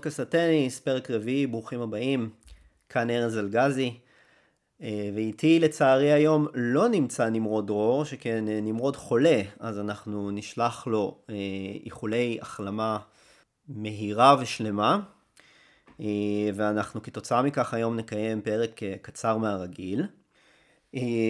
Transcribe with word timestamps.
פודקאסט 0.00 0.20
הטניס, 0.20 0.80
פרק 0.80 1.10
רביעי, 1.10 1.46
ברוכים 1.46 1.80
הבאים. 1.80 2.30
כאן 2.88 3.10
ארז 3.10 3.38
אלגזי. 3.38 3.98
אה, 4.82 5.10
ואיתי 5.14 5.60
לצערי 5.60 6.12
היום 6.12 6.46
לא 6.54 6.88
נמצא 6.88 7.28
נמרוד 7.28 7.66
דרור, 7.66 8.04
שכן 8.04 8.48
אה, 8.48 8.60
נמרוד 8.62 8.96
חולה, 8.96 9.42
אז 9.58 9.78
אנחנו 9.78 10.30
נשלח 10.30 10.86
לו 10.86 11.18
אה, 11.30 11.34
איחולי 11.84 12.38
החלמה 12.42 12.98
מהירה 13.68 14.36
ושלמה. 14.40 15.00
ואנחנו 16.54 17.02
כתוצאה 17.02 17.42
מכך 17.42 17.74
היום 17.74 17.96
נקיים 17.96 18.40
פרק 18.42 18.80
קצר 19.02 19.36
מהרגיל. 19.36 20.06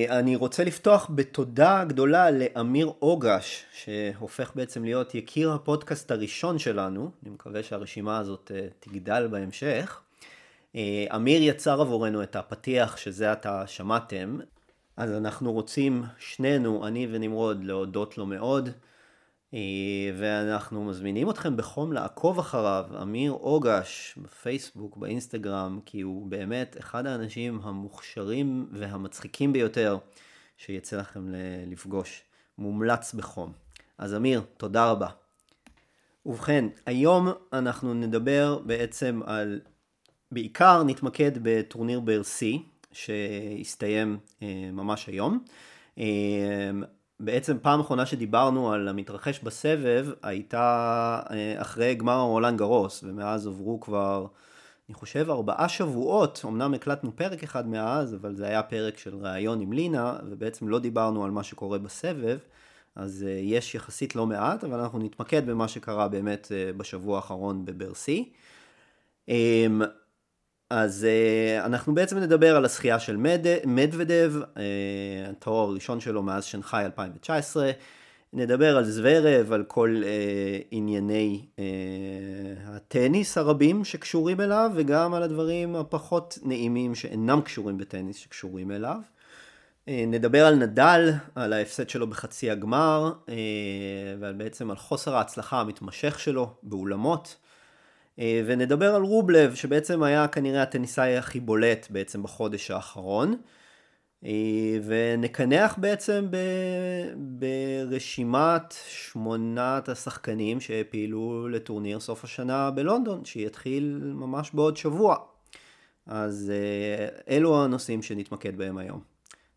אני 0.09 0.37
רוצה 0.37 0.65
לפתוח 0.65 1.11
בתודה 1.15 1.85
גדולה 1.85 2.31
לאמיר 2.31 2.93
אוגש, 3.03 3.65
שהופך 3.73 4.53
בעצם 4.55 4.85
להיות 4.85 5.15
יקיר 5.15 5.53
הפודקאסט 5.53 6.11
הראשון 6.11 6.59
שלנו. 6.59 7.11
אני 7.23 7.31
מקווה 7.31 7.63
שהרשימה 7.63 8.19
הזאת 8.19 8.51
תגדל 8.81 9.29
בהמשך. 9.31 10.01
אה, 10.77 11.07
אמיר 11.17 11.43
יצר 11.43 11.81
עבורנו 11.81 12.23
את 12.23 12.37
הפתיח 12.37 12.97
שזה 12.97 13.33
עתה 13.33 13.67
שמעתם, 13.67 14.39
אז 14.97 15.13
אנחנו 15.13 15.53
רוצים 15.53 16.05
שנינו, 16.19 16.87
אני 16.87 17.09
ונמרוד, 17.11 17.65
להודות 17.65 18.19
לו 18.19 18.27
מאוד, 18.27 18.69
אה, 18.69 18.73
ואנחנו 20.17 20.85
מזמינים 20.85 21.31
אתכם 21.31 21.57
בחום 21.57 21.93
לעקוב 21.93 22.39
אחריו, 22.39 22.85
אמיר 23.03 23.33
אוגש, 23.33 24.19
בפייסבוק, 24.23 24.97
באינסטגרם, 24.97 25.81
כי 25.87 26.01
הוא 26.01 26.27
באמת 26.27 26.77
אחד 26.81 27.07
האנשים 27.07 27.61
המוכשרים 27.63 28.67
והמצחיקים 28.73 29.53
ביותר 29.53 29.99
שיצא 30.57 30.97
לכם 30.97 31.27
לפגוש. 31.67 32.23
מומלץ 32.61 33.15
בחום. 33.15 33.53
אז 33.99 34.15
אמיר, 34.15 34.43
תודה 34.57 34.91
רבה. 34.91 35.09
ובכן, 36.27 36.65
היום 36.87 37.29
אנחנו 37.53 37.95
נדבר 37.95 38.59
בעצם 38.67 39.21
על 39.27 39.61
בעיקר 40.33 40.83
נתמקד 40.83 41.33
בטורניר 41.43 42.01
C, 42.23 42.45
שהסתיים 42.93 44.19
אה, 44.43 44.71
ממש 44.73 45.07
היום. 45.07 45.45
אה, 45.99 46.71
בעצם 47.21 47.57
פעם 47.63 47.81
אחרונה 47.81 48.07
שדיברנו 48.07 48.73
על 48.73 48.89
המתרחש 48.89 49.41
בסבב 49.41 50.07
הייתה 50.23 51.21
אה, 51.31 51.55
אחרי 51.63 51.95
גמר 51.95 52.21
רולנד 52.21 52.59
גרוס, 52.59 53.05
ומאז 53.05 53.47
עברו 53.47 53.81
כבר, 53.81 54.27
אני 54.89 54.95
חושב, 54.95 55.31
ארבעה 55.31 55.69
שבועות. 55.69 56.43
אמנם 56.45 56.75
הקלטנו 56.75 57.17
פרק 57.17 57.43
אחד 57.43 57.69
מאז, 57.69 58.15
אבל 58.15 58.35
זה 58.35 58.47
היה 58.47 58.63
פרק 58.63 58.99
של 58.99 59.17
ראיון 59.17 59.61
עם 59.61 59.73
לינה, 59.73 60.17
ובעצם 60.27 60.69
לא 60.69 60.79
דיברנו 60.79 61.25
על 61.25 61.31
מה 61.31 61.43
שקורה 61.43 61.79
בסבב. 61.79 62.39
אז 62.97 63.27
יש 63.43 63.75
יחסית 63.75 64.17
לא 64.17 64.27
מעט, 64.27 64.65
אבל 64.65 64.81
אנחנו 64.81 64.99
נתמקד 64.99 65.47
במה 65.47 65.69
שקרה 65.69 66.09
באמת 66.09 66.53
בשבוע 66.77 67.17
האחרון 67.17 67.65
בברסי. 67.65 68.33
אז 70.71 71.07
uh, 71.07 71.67
אנחנו 71.67 71.95
בעצם 71.95 72.19
נדבר 72.19 72.57
על 72.57 72.65
הזכייה 72.65 72.99
של 72.99 73.17
מד, 73.17 73.47
מדוודב, 73.67 74.33
uh, 74.43 74.59
התואר 75.31 75.69
הראשון 75.69 76.01
שלו 76.01 76.23
מאז 76.23 76.45
שנגחאי 76.45 76.85
2019. 76.85 77.71
נדבר 78.33 78.77
על 78.77 78.85
זוורב, 78.85 79.53
על 79.53 79.65
כל 79.65 80.03
uh, 80.03 80.67
ענייני 80.71 81.47
uh, 81.57 81.61
הטניס 82.65 83.39
הרבים 83.39 83.85
שקשורים 83.85 84.41
אליו, 84.41 84.71
וגם 84.75 85.15
על 85.15 85.23
הדברים 85.23 85.77
הפחות 85.77 86.39
נעימים 86.43 86.95
שאינם 86.95 87.41
קשורים 87.41 87.79
בטניס 87.79 88.17
שקשורים 88.17 88.71
אליו. 88.71 88.99
Uh, 89.87 89.91
נדבר 90.07 90.47
על 90.47 90.55
נדל, 90.55 91.11
על 91.35 91.53
ההפסד 91.53 91.89
שלו 91.89 92.07
בחצי 92.07 92.51
הגמר, 92.51 93.13
uh, 93.27 93.31
ועל 94.21 94.35
בעצם 94.35 94.71
על 94.71 94.77
חוסר 94.77 95.17
ההצלחה 95.17 95.61
המתמשך 95.61 96.21
שלו 96.21 96.55
באולמות. 96.63 97.37
אה, 98.21 98.43
ונדבר 98.47 98.95
על 98.95 99.03
רובלב, 99.03 99.55
שבעצם 99.55 100.03
היה 100.03 100.29
כנראה 100.29 100.63
הטניסאי 100.63 101.17
הכי 101.17 101.41
בולט 101.41 101.87
בעצם 101.91 102.23
בחודש 102.23 102.71
האחרון. 102.71 103.37
אה, 104.25 104.79
ונקנח 104.85 105.79
בעצם 105.79 106.27
ב... 106.31 106.37
ברשימת 107.17 108.75
שמונת 108.89 109.89
השחקנים 109.89 110.61
שפעילו 110.61 111.49
לטורניר 111.49 112.01
סוף 112.01 112.25
השנה 112.25 112.71
בלונדון, 112.71 113.25
שיתחיל 113.25 114.01
ממש 114.03 114.51
בעוד 114.55 114.77
שבוע. 114.77 115.17
אז 116.07 116.53
אה, 116.55 117.35
אלו 117.37 117.65
הנושאים 117.65 118.03
שנתמקד 118.03 118.57
בהם 118.57 118.79
היום. 118.79 119.01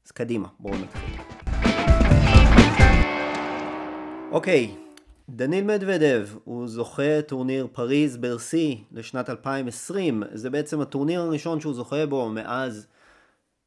אז 0.06 0.12
קדימה, 0.12 0.48
בואו 0.60 0.74
נתחיל. 0.78 1.20
אוקיי, 4.32 4.76
דניל 5.30 5.64
מדוודב 5.64 6.28
הוא 6.44 6.68
זוכה 6.68 7.22
טורניר 7.22 7.68
פריז 7.74 8.18
ברסי 8.18 8.84
לשנת 8.92 9.30
2020 9.30 10.24
זה 10.34 10.50
בעצם 10.50 10.82
הטורניר 10.82 11.22
הראשון 11.22 11.60
שהוא 11.60 11.74
זוכה 11.74 12.06
בו 12.06 12.30
מאז 12.30 12.88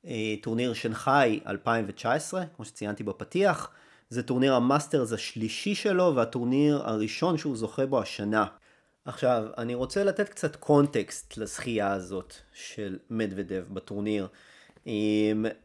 אה, 0.06 0.34
טורניר 0.42 0.72
שנגחאי 0.72 1.40
2019 1.46 2.44
כמו 2.56 2.64
שציינתי 2.64 3.04
בפתיח. 3.04 3.70
זה 4.10 4.22
טורניר 4.22 4.54
המאסטרס 4.54 5.12
השלישי 5.12 5.74
שלו 5.74 6.12
והטורניר 6.16 6.82
הראשון 6.84 7.38
שהוא 7.38 7.56
זוכה 7.56 7.86
בו 7.86 8.00
השנה. 8.00 8.46
עכשיו 9.04 9.44
אני 9.58 9.74
רוצה 9.74 10.04
לתת 10.04 10.28
קצת 10.28 10.56
קונטקסט 10.56 11.36
לזכייה 11.36 11.92
הזאת 11.92 12.34
של 12.52 12.98
מדוודב 13.10 13.64
בטורניר 13.70 14.28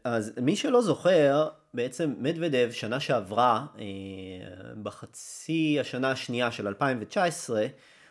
אז 0.04 0.32
מי 0.42 0.56
שלא 0.56 0.82
זוכר 0.82 1.48
בעצם 1.74 2.14
מדוודב 2.18 2.68
שנה 2.72 3.00
שעברה, 3.00 3.66
אה, 3.78 3.84
בחצי 4.82 5.76
השנה 5.80 6.10
השנייה 6.10 6.50
של 6.50 6.68
2019, 6.68 7.66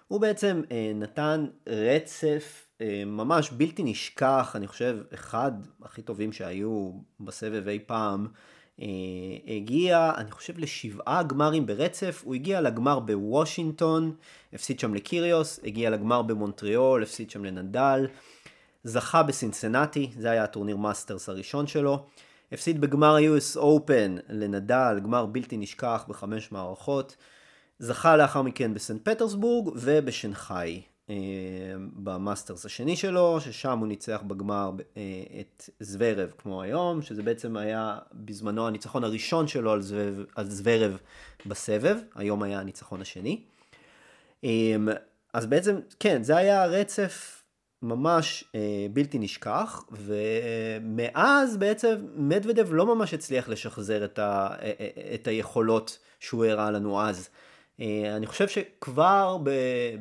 הוא 0.07 0.21
בעצם 0.21 0.61
אה, 0.71 0.91
נתן 0.95 1.45
רצף 1.67 2.67
אה, 2.81 3.03
ממש 3.05 3.51
בלתי 3.51 3.83
נשכח, 3.83 4.53
אני 4.55 4.67
חושב 4.67 4.97
אחד 5.13 5.51
הכי 5.83 6.01
טובים 6.01 6.33
שהיו 6.33 6.91
בסבב 7.19 7.67
אי 7.67 7.79
פעם. 7.85 8.27
הגיע, 9.47 10.11
אני 10.17 10.31
חושב, 10.31 10.57
לשבעה 10.57 11.23
גמרים 11.23 11.65
ברצף, 11.65 12.21
הוא 12.25 12.35
הגיע 12.35 12.61
לגמר 12.61 12.99
בוושינגטון, 12.99 14.15
הפסיד 14.53 14.79
שם 14.79 14.93
לקיריוס, 14.93 15.59
הגיע 15.63 15.89
לגמר 15.89 16.21
במונטריאול, 16.21 17.03
הפסיד 17.03 17.29
שם 17.29 17.45
לנדל, 17.45 18.07
זכה 18.83 19.23
בסינסינטי, 19.23 20.11
זה 20.17 20.31
היה 20.31 20.43
הטורניר 20.43 20.77
מאסטרס 20.77 21.29
הראשון 21.29 21.67
שלו. 21.67 22.05
הפסיד 22.51 22.81
בגמר 22.81 23.15
ה-US 23.15 23.59
Open 23.59 24.21
לנדל, 24.29 24.99
גמר 25.03 25.25
בלתי 25.25 25.57
נשכח 25.57 26.05
בחמש 26.07 26.51
מערכות. 26.51 27.15
זכה 27.79 28.17
לאחר 28.17 28.41
מכן 28.41 28.73
בסנט 28.73 29.09
פטרסבורג 29.09 29.69
ובשנגחאי 29.75 30.81
אה, 31.09 31.15
במאסטרס 31.93 32.65
השני 32.65 32.95
שלו, 32.95 33.41
ששם 33.41 33.79
הוא 33.79 33.87
ניצח 33.87 34.21
בגמר 34.27 34.71
אה, 34.97 35.01
את 35.39 35.69
זוורב 35.79 36.31
כמו 36.37 36.61
היום, 36.61 37.01
שזה 37.01 37.23
בעצם 37.23 37.57
היה 37.57 37.97
בזמנו 38.13 38.67
הניצחון 38.67 39.03
הראשון 39.03 39.47
שלו 39.47 39.71
על, 39.71 39.81
זוורב, 39.81 40.25
על 40.35 40.49
זוורב 40.49 40.97
בסבב, 41.45 41.97
היום 42.15 42.43
היה 42.43 42.59
הניצחון 42.59 43.01
השני. 43.01 43.41
אה, 44.43 44.75
אז 45.33 45.45
בעצם, 45.45 45.79
כן, 45.99 46.23
זה 46.23 46.37
היה 46.37 46.65
רצף 46.65 47.40
ממש 47.81 48.43
אה, 48.55 48.87
בלתי 48.93 49.19
נשכח, 49.19 49.85
ומאז 49.91 51.57
בעצם 51.57 51.95
מדוודב 52.15 52.73
לא 52.73 52.95
ממש 52.95 53.13
הצליח 53.13 53.49
לשחזר 53.49 54.05
את, 54.05 54.19
ה, 54.19 54.49
אה, 54.61 54.71
אה, 54.79 55.15
את 55.15 55.27
היכולות 55.27 55.99
שהוא 56.19 56.45
הראה 56.45 56.71
לנו 56.71 57.01
אז. 57.01 57.29
אה, 57.81 58.15
אני 58.15 58.27
חושב 58.27 58.47
שכבר 58.47 59.37
ב, 59.43 59.49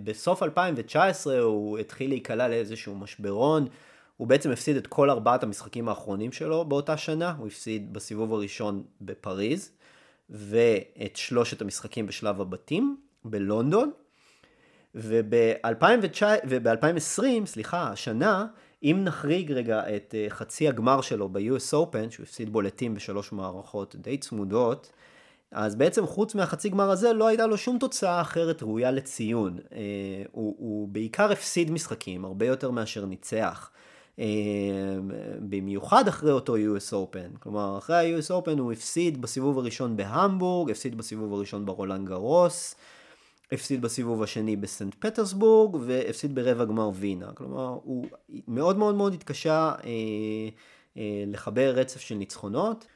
בסוף 0.05 0.43
2019 0.43 1.39
הוא 1.41 1.79
התחיל 1.79 2.11
להיקלע 2.11 2.49
לאיזשהו 2.49 2.95
משברון. 2.95 3.67
הוא 4.17 4.29
בעצם 4.29 4.51
הפסיד 4.51 4.77
את 4.77 4.87
כל 4.87 5.11
ארבעת 5.11 5.43
המשחקים 5.43 5.89
האחרונים 5.89 6.33
שלו 6.33 6.65
באותה 6.65 6.97
שנה, 6.97 7.35
הוא 7.39 7.47
הפסיד 7.47 7.93
בסיבוב 7.93 8.35
הראשון 8.35 8.83
בפריז, 9.01 9.71
ואת 10.31 11.17
שלושת 11.17 11.63
המשחקים 11.63 12.07
בשלב 12.07 12.41
הבתים 12.41 12.97
בלונדון, 13.25 13.91
וב-2020, 14.95 17.47
סליחה, 17.47 17.89
השנה, 17.89 18.47
אם 18.83 19.01
נחריג 19.05 19.53
רגע 19.53 19.97
את 19.97 20.15
אה, 20.19 20.27
חצי 20.29 20.69
הגמר 20.69 21.01
שלו 21.01 21.29
ב-US 21.29 21.73
Open, 21.73 22.11
שהוא 22.11 22.25
הפסיד 22.25 22.53
בולטים 22.53 22.95
בשלוש 22.95 23.33
מערכות 23.33 23.97
די 23.99 24.19
צמודות, 24.19 24.93
אז 25.53 25.77
בעצם 25.77 26.07
חוץ 26.07 26.35
מהחצי 26.35 26.69
גמר 26.69 26.91
הזה 26.91 27.13
לא 27.13 27.27
הייתה 27.27 27.47
לו 27.47 27.59
שום 27.59 27.79
תוצאה 27.79 28.21
אחרת 28.21 28.63
ראויה 28.63 28.91
לציון. 28.91 29.59
אה, 29.73 29.79
הוא, 30.33 30.57
הוא 30.59 30.89
בעיקר 30.89 31.33
הפסיד 31.33 31.71
משחקים, 31.71 32.25
הרבה 32.25 32.47
יותר 32.47 32.71
מאשר 32.71 33.07
ניצח. 33.07 33.71
אה, 34.19 34.25
במיוחד 35.41 36.09
אחרי 36.09 36.33
אותו 36.33 36.57
US 36.57 36.93
Open. 36.93 37.39
כלומר, 37.39 37.79
אחרי 37.79 37.97
ה-US 37.97 38.31
Open 38.31 38.59
הוא 38.59 38.73
הפסיד 38.73 39.23
בסיבוב 39.23 39.59
הראשון 39.59 39.97
בהמבורג, 39.97 40.71
הפסיד 40.71 40.99
בסיבוב 40.99 41.35
הראשון 41.35 41.67
ברולנד 41.67 42.09
גרוס. 42.09 42.75
הפסיד 43.53 43.83
בסיבוב 43.83 44.23
השני 44.23 44.57
בסנט 44.57 44.95
פטרסבורג 44.99 45.75
והפסיד 45.81 46.35
ברבע 46.35 46.65
גמר 46.65 46.91
וינה. 46.95 47.33
כלומר, 47.35 47.79
הוא 47.83 48.07
מאוד 48.49 48.79
מאוד 48.79 48.95
מאוד 48.95 49.15
התקשה 49.15 49.73
אה, 49.85 49.91
אה, 50.97 51.25
לחבר 51.27 51.71
רצף 51.77 52.01
של 52.01 52.15
ניצחונות. 52.15 52.87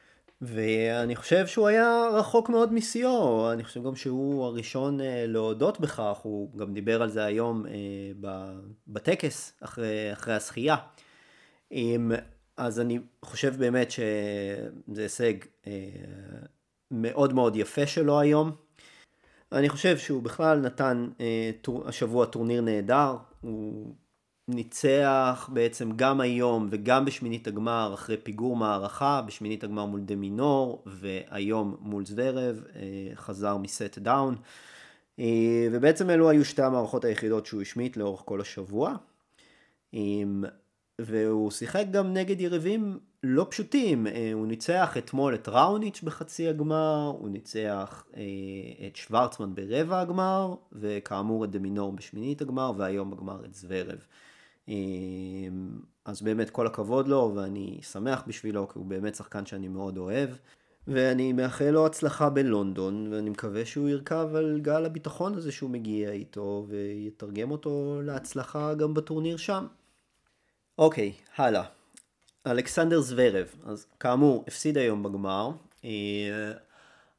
ואני 0.40 1.16
חושב 1.16 1.46
שהוא 1.46 1.68
היה 1.68 2.06
רחוק 2.12 2.48
מאוד 2.48 2.72
משיאו, 2.72 3.52
אני 3.52 3.64
חושב 3.64 3.84
גם 3.84 3.96
שהוא 3.96 4.44
הראשון 4.44 5.00
אה, 5.00 5.24
להודות 5.26 5.80
בכך, 5.80 6.18
הוא 6.22 6.58
גם 6.58 6.74
דיבר 6.74 7.02
על 7.02 7.10
זה 7.10 7.24
היום 7.24 7.66
אה, 7.66 8.30
בטקס 8.86 9.52
אחרי, 9.60 10.12
אחרי 10.12 10.34
הזכייה. 10.34 10.76
אז 12.56 12.80
אני 12.80 12.98
חושב 13.24 13.54
באמת 13.58 13.90
שזה 13.90 15.02
הישג 15.02 15.34
אה, 15.66 15.72
מאוד 16.90 17.32
מאוד 17.32 17.56
יפה 17.56 17.86
שלו 17.86 18.20
היום. 18.20 18.63
אני 19.54 19.68
חושב 19.68 19.98
שהוא 19.98 20.22
בכלל 20.22 20.60
נתן 20.60 21.08
השבוע 21.84 22.26
טורניר 22.26 22.60
נהדר, 22.60 23.16
הוא 23.40 23.94
ניצח 24.48 25.50
בעצם 25.52 25.90
גם 25.96 26.20
היום 26.20 26.68
וגם 26.70 27.04
בשמינית 27.04 27.46
הגמר 27.46 27.90
אחרי 27.94 28.16
פיגור 28.16 28.56
מערכה, 28.56 29.22
בשמינית 29.26 29.64
הגמר 29.64 29.84
מול 29.84 30.00
דה 30.00 30.16
מינור 30.16 30.82
והיום 30.86 31.76
מול 31.80 32.06
זוורב, 32.06 32.64
אה, 32.76 32.80
חזר 33.14 33.56
מ 33.56 33.67
set 33.67 33.98
down. 33.98 34.36
אה, 35.18 35.68
ובעצם 35.72 36.10
אלו 36.10 36.30
היו 36.30 36.44
שתי 36.44 36.62
המערכות 36.62 37.04
היחידות 37.04 37.46
שהוא 37.46 37.62
השמיט 37.62 37.96
לאורך 37.96 38.22
כל 38.24 38.40
השבוע. 38.40 38.96
והוא 41.00 41.50
שיחק 41.50 41.84
גם 41.90 42.12
נגד 42.12 42.40
יריבים 42.40 42.98
לא 43.26 43.46
פשוטים, 43.50 44.06
אה, 44.06 44.30
הוא 44.32 44.46
ניצח 44.46 44.96
אתמול 44.98 45.34
את 45.34 45.48
ראוניץ' 45.48 46.02
בחצי 46.02 46.48
הגמר, 46.48 47.12
הוא 47.18 47.28
ניצח 47.28 48.04
את 48.86 48.96
שוורצמן 48.96 49.54
ברבע 49.54 50.00
הגמר, 50.00 50.54
וכאמור 50.72 51.44
את 51.44 51.50
דה 51.50 51.58
מינור 51.58 51.92
בשמינית 51.92 52.42
הגמר, 52.42 52.72
והיום 52.76 53.10
בגמר 53.10 53.44
את 53.44 53.54
זוורב. 53.54 54.06
אמ, 54.68 55.78
אז 56.04 56.22
באמת 56.22 56.50
כל 56.50 56.66
הכבוד 56.66 57.08
לו 57.08 57.32
ואני 57.34 57.80
שמח 57.82 58.22
בשבילו 58.26 58.68
כי 58.68 58.78
הוא 58.78 58.86
באמת 58.86 59.14
שחקן 59.14 59.46
שאני 59.46 59.68
מאוד 59.68 59.98
אוהב 59.98 60.30
ואני 60.88 61.32
מאחל 61.32 61.70
לו 61.70 61.86
הצלחה 61.86 62.30
בלונדון 62.30 63.12
ואני 63.12 63.30
מקווה 63.30 63.64
שהוא 63.64 63.88
ירכב 63.88 64.28
על 64.34 64.60
גל 64.60 64.84
הביטחון 64.84 65.34
הזה 65.34 65.52
שהוא 65.52 65.70
מגיע 65.70 66.10
איתו 66.10 66.66
ויתרגם 66.68 67.50
אותו 67.50 68.00
להצלחה 68.02 68.74
גם 68.74 68.94
בטורניר 68.94 69.36
שם. 69.36 69.66
אוקיי, 70.78 71.12
הלאה. 71.36 71.64
אלכסנדר 72.46 73.00
זוורב, 73.00 73.46
אז 73.64 73.86
כאמור 74.00 74.44
הפסיד 74.48 74.78
היום 74.78 75.02
בגמר. 75.02 75.50
אה, 75.84 76.52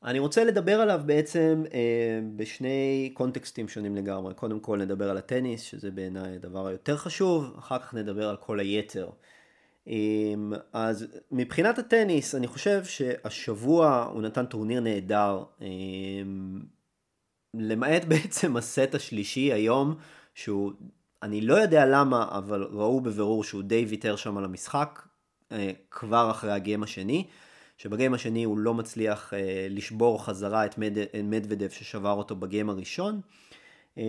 אני 0.04 0.20
רוצה 0.20 0.44
לדבר 0.44 0.82
עליו 0.82 1.02
בעצם 1.06 1.64
אה, 1.74 2.20
בשני 2.36 3.12
קונטקסטים 3.14 3.68
שונים 3.68 3.96
לגמרי. 3.96 4.34
קודם 4.34 4.60
כל 4.60 4.78
נדבר 4.78 5.10
על 5.10 5.18
הטניס, 5.18 5.62
שזה 5.62 5.92
בעיניי 5.92 6.36
הדבר 6.36 6.68
היותר 6.68 6.98
חשוב, 6.98 7.56
אחר 7.60 7.80
כך 7.80 7.94
נדבר 7.94 8.30
על 8.30 8.36
כל 8.36 8.60
היתר. 8.60 9.10
אה, 9.88 9.94
אז 10.74 11.08
מבחינת 11.32 11.80
הטניס, 11.80 12.36
אני 12.36 12.48
חושב 12.48 12.84
שהשבוע 12.84 14.10
הוא 14.14 14.22
נתן 14.22 14.46
טורניר 14.46 14.80
נהדר, 14.80 15.44
למעט 17.54 18.06
בעצם 18.10 18.58
הסט 18.58 18.96
השלישי 18.96 19.54
היום, 19.54 19.96
שהוא, 20.34 20.72
אני 21.24 21.42
לא 21.42 21.54
יודע 21.54 21.86
למה, 21.86 22.28
אבל 22.32 22.64
ראו 22.64 23.02
בבירור 23.02 23.44
שהוא 23.44 23.64
די 23.64 23.86
ויתר 23.86 24.16
שם 24.16 24.38
על 24.38 24.46
המשחק, 24.46 25.05
כבר 25.92 26.32
אחרי 26.32 26.52
הגיים 26.52 26.84
השני. 26.84 27.28
שבגיים 27.78 28.14
השני 28.14 28.44
הוא 28.44 28.58
לא 28.58 28.74
מצליח 28.74 29.34
אה, 29.34 29.68
לשבור 29.70 30.26
חזרה 30.26 30.66
את 30.66 30.78
מד, 30.78 30.98
מדוודב 31.24 31.70
ששבר 31.70 32.12
אותו 32.12 32.36
בגיים 32.36 32.70
הראשון. 32.70 33.22
אה, 33.98 34.04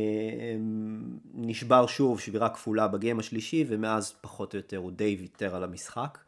נשבר 1.34 1.86
שוב 1.86 2.20
שבירה 2.20 2.48
כפולה 2.48 2.88
בגיים 2.88 3.18
השלישי 3.18 3.64
ומאז 3.68 4.14
פחות 4.20 4.54
או 4.54 4.56
יותר 4.56 4.76
הוא 4.76 4.92
די 4.92 5.16
ויתר 5.20 5.56
על 5.56 5.64
המשחק. 5.64 6.18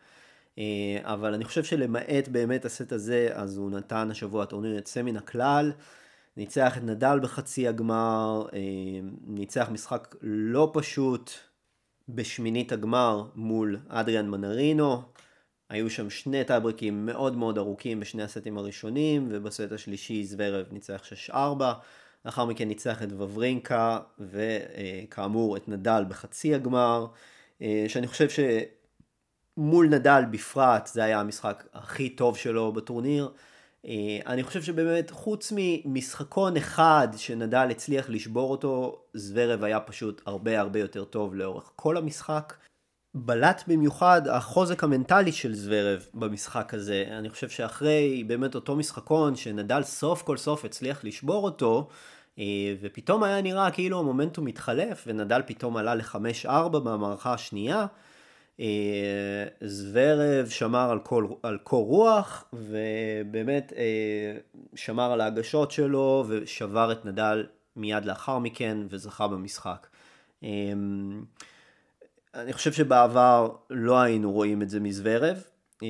אה, 0.59 0.65
אבל 1.03 1.35
אני 1.35 1.45
חושב 1.45 1.65
שלמעט 1.65 2.29
באמת 2.29 2.65
הסט 2.65 2.93
הזה 2.93 3.29
אז 3.33 3.57
הוא 3.57 3.71
נתן 3.71 4.11
השבוע 4.11 4.45
טורניר 4.45 4.75
יוצא 4.75 5.03
מן 5.03 5.17
הכלל. 5.17 5.73
ניצח 6.37 6.77
את 6.77 6.83
נדל 6.83 7.19
בחצי 7.23 7.69
הגמר, 7.69 8.47
אה, 8.53 8.59
ניצח 9.27 9.69
משחק 9.73 10.15
לא 10.23 10.71
פשוט 10.75 11.31
בשמינית 12.09 12.73
הגמר 12.73 13.25
מול 13.35 13.79
אדריאן 13.89 14.29
מנרינו. 14.29 15.03
היו 15.71 15.91
שם 15.91 16.11
שני 16.11 16.45
טאברקים 16.45 17.07
מאוד 17.07 17.37
מאוד 17.37 17.59
ארוכים 17.59 18.01
בשני 18.01 18.23
הסטים 18.23 18.59
הראשונים, 18.59 19.29
ובסט 19.31 19.73
השלישי 19.73 20.25
זוורב 20.25 20.67
ניצח 20.73 21.03
6-4, 21.31 21.35
לאחר 22.25 22.45
מכן 22.45 22.69
ניצח 22.69 23.03
את 23.03 23.09
וברינקה, 23.13 23.99
וכאמור 24.19 25.57
את 25.57 25.69
נדל 25.69 26.05
בחצי 26.09 26.55
הגמר, 26.55 27.07
אה, 27.63 27.85
שאני 27.89 28.07
חושב 28.07 28.29
שמול 29.59 29.89
נדל 29.89 30.23
בפרט 30.31 30.87
זה 30.87 31.05
היה 31.05 31.21
המשחק 31.21 31.65
הכי 31.75 32.11
טוב 32.11 32.37
שלו 32.37 32.73
בטורניר. 32.73 33.33
אה, 33.87 34.19
אני 34.27 34.43
חושב 34.43 34.63
שבאמת 34.63 35.11
חוץ 35.11 35.53
ממשחקון 35.57 36.57
אחד 36.57 37.09
שנדל 37.17 37.69
הצליח 37.71 38.11
לשבור 38.11 38.51
אותו, 38.51 39.03
זוורב 39.15 39.65
היה 39.65 39.81
פשוט 39.81 40.23
הרבה 40.27 40.61
הרבה 40.61 40.81
יותר 40.81 41.05
טוב 41.05 41.35
לאורך 41.35 41.73
כל 41.77 41.97
המשחק. 41.97 42.55
בלט 43.15 43.63
במיוחד 43.67 44.29
החוזק 44.29 44.85
המנטלי 44.85 45.33
של 45.33 45.55
זוורב 45.55 46.07
במשחק 46.15 46.75
הזה. 46.75 47.05
אני 47.09 47.31
חושב 47.31 47.49
שאחרי 47.49 48.25
באמת 48.27 48.55
אותו 48.55 48.77
משחקון 48.77 49.37
שנדל 49.37 49.83
סוף 49.83 50.23
כל 50.23 50.37
סוף 50.37 50.65
הצליח 50.65 51.05
לשבור 51.05 51.45
אותו, 51.45 51.89
אה, 52.39 52.45
ופתאום 52.81 53.23
היה 53.23 53.43
נראה 53.43 53.71
כאילו 53.71 53.99
המומנטום 53.99 54.45
מתחלף, 54.45 55.05
ונדל 55.07 55.43
פתאום 55.47 55.77
עלה 55.77 55.95
ל-5-4 55.95 56.69
במערכה 56.69 57.33
השנייה. 57.35 57.87
אה, 58.61 59.45
זוורב 59.61 60.49
שמר 60.49 60.91
על, 60.91 60.99
כל, 60.99 61.27
על 61.43 61.59
קור 61.63 61.87
רוח, 61.87 62.45
ובאמת 62.53 63.73
אה, 63.77 64.37
שמר 64.75 65.13
על 65.13 65.21
ההגשות 65.21 65.71
שלו, 65.71 66.25
ושבר 66.29 66.93
את 66.93 67.07
נדל 67.07 67.47
מיד 67.77 68.05
לאחר 68.05 68.39
מכן, 68.39 68.79
וזכה 68.91 69.29
במשחק. 69.29 69.87
אני 72.35 72.53
חושב 72.53 72.73
שבעבר 72.73 73.51
לא 73.71 74.01
היינו 74.01 74.33
רואים 74.33 74.63
את 74.63 74.71
זה 74.71 74.81
מזוורב. 74.81 75.43
אה, 75.83 75.89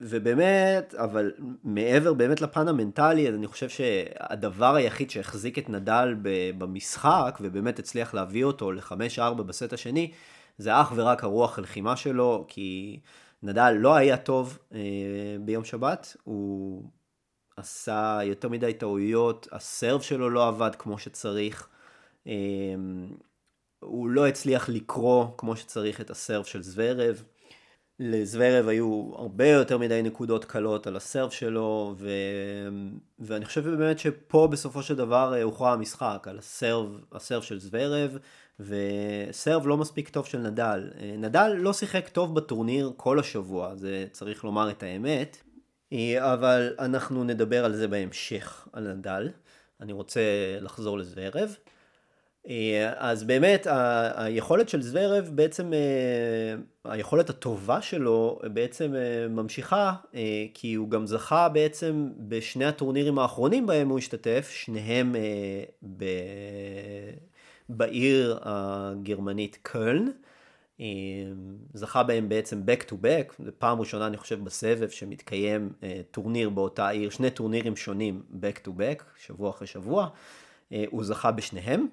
ובאמת, 0.00 0.94
אבל 0.94 1.32
מעבר 1.64 2.14
באמת 2.14 2.40
לפן 2.40 2.68
המנטלי, 2.68 3.28
אני 3.28 3.46
חושב 3.46 3.68
שהדבר 3.68 4.74
היחיד 4.74 5.10
שהחזיק 5.10 5.58
את 5.58 5.70
נדל 5.70 6.14
במשחק, 6.58 7.38
ובאמת 7.40 7.78
הצליח 7.78 8.14
להביא 8.14 8.44
אותו 8.44 8.72
ל-5-4 8.72 9.42
בסט 9.42 9.72
השני, 9.72 10.10
זה 10.58 10.80
אך 10.80 10.92
ורק 10.96 11.24
הרוח 11.24 11.58
הלחימה 11.58 11.96
שלו, 11.96 12.44
כי 12.48 13.00
נדל 13.42 13.70
לא 13.70 13.94
היה 13.94 14.16
טוב 14.16 14.58
אה, 14.72 14.78
ביום 15.40 15.64
שבת, 15.64 16.16
הוא 16.24 16.82
עשה 17.56 18.18
יותר 18.24 18.48
מדי 18.48 18.74
טעויות, 18.74 19.48
הסרב 19.52 20.00
שלו 20.00 20.30
לא 20.30 20.48
עבד 20.48 20.70
כמו 20.78 20.98
שצריך. 20.98 21.68
אה, 22.26 22.32
הוא 23.80 24.08
לא 24.08 24.26
הצליח 24.26 24.68
לקרוא 24.68 25.26
כמו 25.38 25.56
שצריך 25.56 26.00
את 26.00 26.10
הסרף 26.10 26.46
של 26.46 26.62
זוורב. 26.62 27.22
לזוורב 28.00 28.68
היו 28.68 29.10
הרבה 29.14 29.48
יותר 29.48 29.78
מדי 29.78 30.02
נקודות 30.02 30.44
קלות 30.44 30.86
על 30.86 30.96
הסרף 30.96 31.32
שלו, 31.32 31.94
ו... 31.98 32.10
ואני 33.18 33.44
חושב 33.44 33.68
באמת 33.68 33.98
שפה 33.98 34.48
בסופו 34.50 34.82
של 34.82 34.94
דבר 34.96 35.34
אה, 35.34 35.42
הוכרע 35.42 35.72
המשחק, 35.72 36.26
על 36.30 36.38
הסרב, 36.38 37.00
הסרף 37.12 37.44
של 37.44 37.58
זוורב, 37.58 38.18
וסרב 38.60 39.66
לא 39.66 39.76
מספיק 39.76 40.08
טוב 40.08 40.26
של 40.26 40.38
נדל. 40.38 40.90
אה, 41.00 41.14
נדל 41.18 41.52
לא 41.58 41.72
שיחק 41.72 42.08
טוב 42.08 42.34
בטורניר 42.34 42.92
כל 42.96 43.18
השבוע, 43.18 43.76
זה 43.76 44.06
צריך 44.12 44.44
לומר 44.44 44.70
את 44.70 44.82
האמת, 44.82 45.36
אה, 45.92 46.32
אבל 46.32 46.74
אנחנו 46.78 47.24
נדבר 47.24 47.64
על 47.64 47.74
זה 47.74 47.88
בהמשך, 47.88 48.68
על 48.72 48.92
נדל. 48.92 49.28
אני 49.80 49.92
רוצה 49.92 50.20
לחזור 50.60 50.98
לזוורב. 50.98 51.56
אה, 52.48 52.92
אז 52.96 53.24
באמת 53.24 53.66
היכולת 54.14 54.68
של 54.68 54.82
זוורב 54.82 55.30
בעצם, 55.34 55.72
היכולת 56.84 57.30
הטובה 57.30 57.82
שלו 57.82 58.38
בעצם 58.44 58.94
ממשיכה, 59.30 59.94
כי 60.54 60.74
הוא 60.74 60.90
גם 60.90 61.06
זכה 61.06 61.48
בעצם 61.48 62.10
בשני 62.18 62.64
הטורנירים 62.64 63.18
האחרונים 63.18 63.66
בהם 63.66 63.88
הוא 63.88 63.98
השתתף, 63.98 64.50
שניהם 64.50 65.16
ב... 65.96 66.04
בעיר 67.68 68.38
הגרמנית 68.42 69.58
קולן. 69.62 70.06
זכה 71.74 72.02
בהם 72.02 72.28
בעצם 72.28 72.62
back 72.66 72.82
to 72.82 72.92
back, 72.92 73.44
זו 73.44 73.50
פעם 73.58 73.80
ראשונה 73.80 74.06
אני 74.06 74.16
חושב 74.16 74.44
בסבב 74.44 74.88
שמתקיים 74.88 75.72
טורניר 76.10 76.50
באותה 76.50 76.88
עיר, 76.88 77.10
שני 77.10 77.30
טורנירים 77.30 77.76
שונים 77.76 78.22
back 78.40 78.66
to 78.66 78.68
back, 78.68 79.02
שבוע 79.26 79.50
אחרי 79.50 79.66
שבוע, 79.66 80.08
הוא 80.90 81.04
זכה 81.04 81.32
בשניהם. 81.32 81.86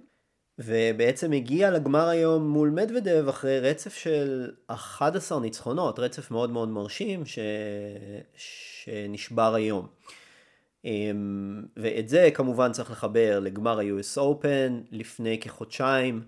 ובעצם 0.60 1.32
הגיע 1.32 1.72
לגמר 1.72 2.08
היום 2.08 2.48
מול 2.48 2.70
מדוודב 2.70 3.26
אחרי 3.30 3.60
רצף 3.60 3.94
של 3.94 4.52
11 4.68 5.40
ניצחונות, 5.40 6.00
רצף 6.00 6.32
מאוד 6.32 6.50
מאוד 6.50 6.70
מרשים 6.70 7.26
ש... 7.26 7.40
שנשבר 8.36 9.56
היום. 9.56 9.88
אמ, 10.86 11.66
ואת 11.78 12.10
זה 12.10 12.30
כמובן 12.34 12.72
צריך 12.72 12.92
לחבר 12.92 13.40
לגמר 13.40 13.80
ה-US 13.80 14.18
Open 14.18 14.72
לפני 14.92 15.40
כחודשיים, 15.40 16.24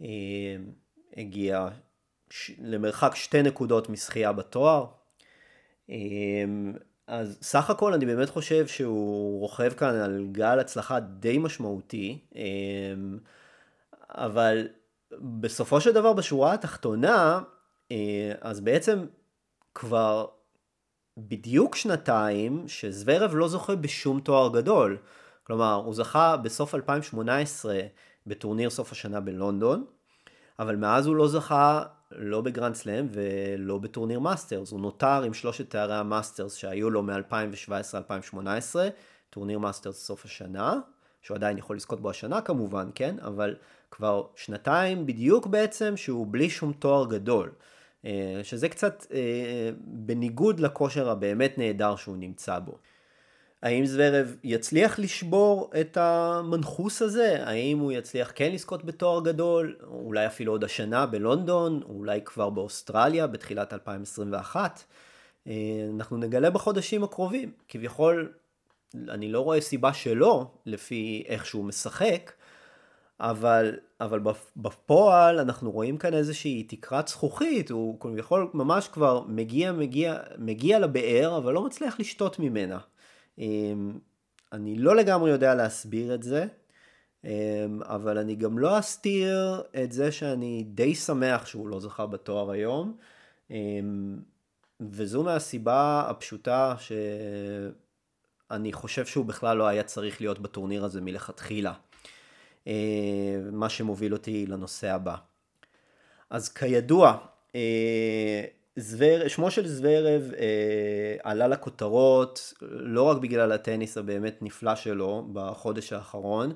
אמ, 0.00 0.06
הגיע 1.16 1.68
למרחק 2.58 3.14
שתי 3.14 3.42
נקודות 3.42 3.88
משחייה 3.88 4.32
בתואר. 4.32 4.86
אז 7.06 7.38
סך 7.42 7.70
הכל 7.70 7.94
אני 7.94 8.06
באמת 8.06 8.28
חושב 8.28 8.66
שהוא 8.66 9.40
רוכב 9.40 9.72
כאן 9.72 9.94
על 9.94 10.26
גל 10.32 10.58
הצלחה 10.58 11.00
די 11.00 11.38
משמעותי, 11.38 12.18
אבל 14.08 14.68
בסופו 15.12 15.80
של 15.80 15.92
דבר 15.92 16.12
בשורה 16.12 16.54
התחתונה, 16.54 17.40
אז 18.40 18.60
בעצם 18.60 19.06
כבר 19.74 20.26
בדיוק 21.16 21.76
שנתיים 21.76 22.64
שזוורב 22.68 23.34
לא 23.34 23.48
זוכה 23.48 23.76
בשום 23.76 24.20
תואר 24.20 24.52
גדול. 24.52 24.98
כלומר, 25.44 25.74
הוא 25.74 25.94
זכה 25.94 26.36
בסוף 26.36 26.74
2018 26.74 27.80
בטורניר 28.26 28.70
סוף 28.70 28.92
השנה 28.92 29.20
בלונדון, 29.20 29.84
אבל 30.58 30.76
מאז 30.76 31.06
הוא 31.06 31.16
לא 31.16 31.28
זכה 31.28 31.82
לא 32.10 32.40
בגרנד 32.40 32.74
סלאם 32.74 33.06
ולא 33.10 33.78
בטורניר 33.78 34.20
מאסטרס. 34.20 34.70
הוא 34.70 34.80
נותר 34.80 35.22
עם 35.22 35.34
שלושת 35.34 35.70
תארי 35.70 35.94
המאסטרס 35.94 36.54
שהיו 36.54 36.90
לו 36.90 37.02
מ-2017-2018, 37.02 38.36
טורניר 39.30 39.58
מאסטרס 39.58 40.06
סוף 40.06 40.24
השנה, 40.24 40.78
שהוא 41.22 41.34
עדיין 41.34 41.58
יכול 41.58 41.76
לזכות 41.76 42.00
בו 42.00 42.10
השנה 42.10 42.40
כמובן, 42.40 42.90
כן? 42.94 43.16
אבל 43.20 43.56
כבר 43.90 44.26
שנתיים 44.36 45.06
בדיוק 45.06 45.46
בעצם 45.46 45.96
שהוא 45.96 46.26
בלי 46.30 46.50
שום 46.50 46.72
תואר 46.72 47.06
גדול. 47.06 47.50
אה, 48.06 48.40
שזה 48.42 48.68
קצת 48.68 49.06
אה, 49.12 49.70
בניגוד 49.80 50.60
לכושר 50.60 51.10
הבאמת 51.10 51.58
נהדר 51.58 51.96
שהוא 51.96 52.16
נמצא 52.16 52.58
בו. 52.58 52.78
האם 53.62 53.86
זוורב 53.86 54.36
יצליח 54.44 54.98
לשבור 54.98 55.70
את 55.80 55.96
המנחוס 55.96 57.02
הזה? 57.02 57.46
האם 57.46 57.78
הוא 57.78 57.92
יצליח 57.92 58.32
כן 58.34 58.52
לזכות 58.52 58.84
בתואר 58.84 59.20
גדול? 59.24 59.76
אולי 59.86 60.26
אפילו 60.26 60.52
עוד 60.52 60.64
השנה 60.64 61.06
בלונדון? 61.06 61.80
אולי 61.82 62.20
כבר 62.24 62.50
באוסטרליה 62.50 63.26
בתחילת 63.26 63.72
2021? 63.72 64.82
אה, 65.46 65.52
אנחנו 65.96 66.16
נגלה 66.16 66.50
בחודשים 66.50 67.04
הקרובים. 67.04 67.52
כביכול, 67.68 68.32
אני 69.08 69.32
לא 69.32 69.40
רואה 69.40 69.60
סיבה 69.60 69.92
שלא, 69.92 70.46
לפי 70.66 71.24
איך 71.26 71.46
שהוא 71.46 71.64
משחק, 71.64 72.32
אבל, 73.20 73.76
אבל 74.00 74.20
בפועל 74.56 75.38
אנחנו 75.38 75.70
רואים 75.70 75.98
כאן 75.98 76.14
איזושהי 76.14 76.62
תקרת 76.62 77.08
זכוכית, 77.08 77.70
הוא 77.70 78.00
כביכול 78.00 78.50
ממש 78.54 78.88
כבר 78.88 79.22
מגיע, 79.28 79.72
מגיע, 79.72 80.16
מגיע 80.38 80.78
לבאר, 80.78 81.36
אבל 81.36 81.52
לא 81.52 81.64
מצליח 81.64 82.00
לשתות 82.00 82.38
ממנה. 82.38 82.78
אמ, 83.38 83.98
אני 84.52 84.78
לא 84.78 84.96
לגמרי 84.96 85.30
יודע 85.30 85.54
להסביר 85.54 86.14
את 86.14 86.22
זה, 86.22 86.46
אמ, 87.24 87.30
אבל 87.82 88.18
אני 88.18 88.34
גם 88.34 88.58
לא 88.58 88.78
אסתיר 88.78 89.62
את 89.82 89.92
זה 89.92 90.12
שאני 90.12 90.64
די 90.66 90.94
שמח 90.94 91.46
שהוא 91.46 91.68
לא 91.68 91.80
זכה 91.80 92.06
בתואר 92.06 92.50
היום, 92.50 92.96
אמ, 93.50 94.18
וזו 94.80 95.22
מהסיבה 95.22 96.04
הפשוטה 96.08 96.74
שאני 96.78 98.72
חושב 98.72 99.06
שהוא 99.06 99.24
בכלל 99.24 99.56
לא 99.56 99.66
היה 99.66 99.82
צריך 99.82 100.20
להיות 100.20 100.38
בטורניר 100.38 100.84
הזה 100.84 101.00
מלכתחילה. 101.00 101.72
מה 103.52 103.68
שמוביל 103.68 104.12
אותי 104.12 104.46
לנושא 104.46 104.90
הבא. 104.90 105.16
אז 106.30 106.48
כידוע, 106.48 107.16
זוור, 108.76 109.28
שמו 109.28 109.50
של 109.50 109.66
זוורב 109.68 110.30
אה, 110.38 111.16
עלה 111.22 111.48
לכותרות 111.48 112.54
לא 112.62 113.02
רק 113.02 113.18
בגלל 113.18 113.52
הטניס 113.52 113.98
הבאמת 113.98 114.42
נפלא 114.42 114.74
שלו 114.74 115.28
בחודש 115.32 115.92
האחרון, 115.92 116.52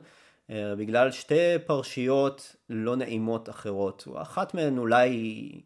אה, 0.50 0.74
בגלל 0.76 1.10
שתי 1.10 1.58
פרשיות 1.66 2.56
לא 2.70 2.96
נעימות 2.96 3.48
אחרות. 3.48 4.08
אחת 4.14 4.54
מהן 4.54 4.78
אולי 4.78 5.60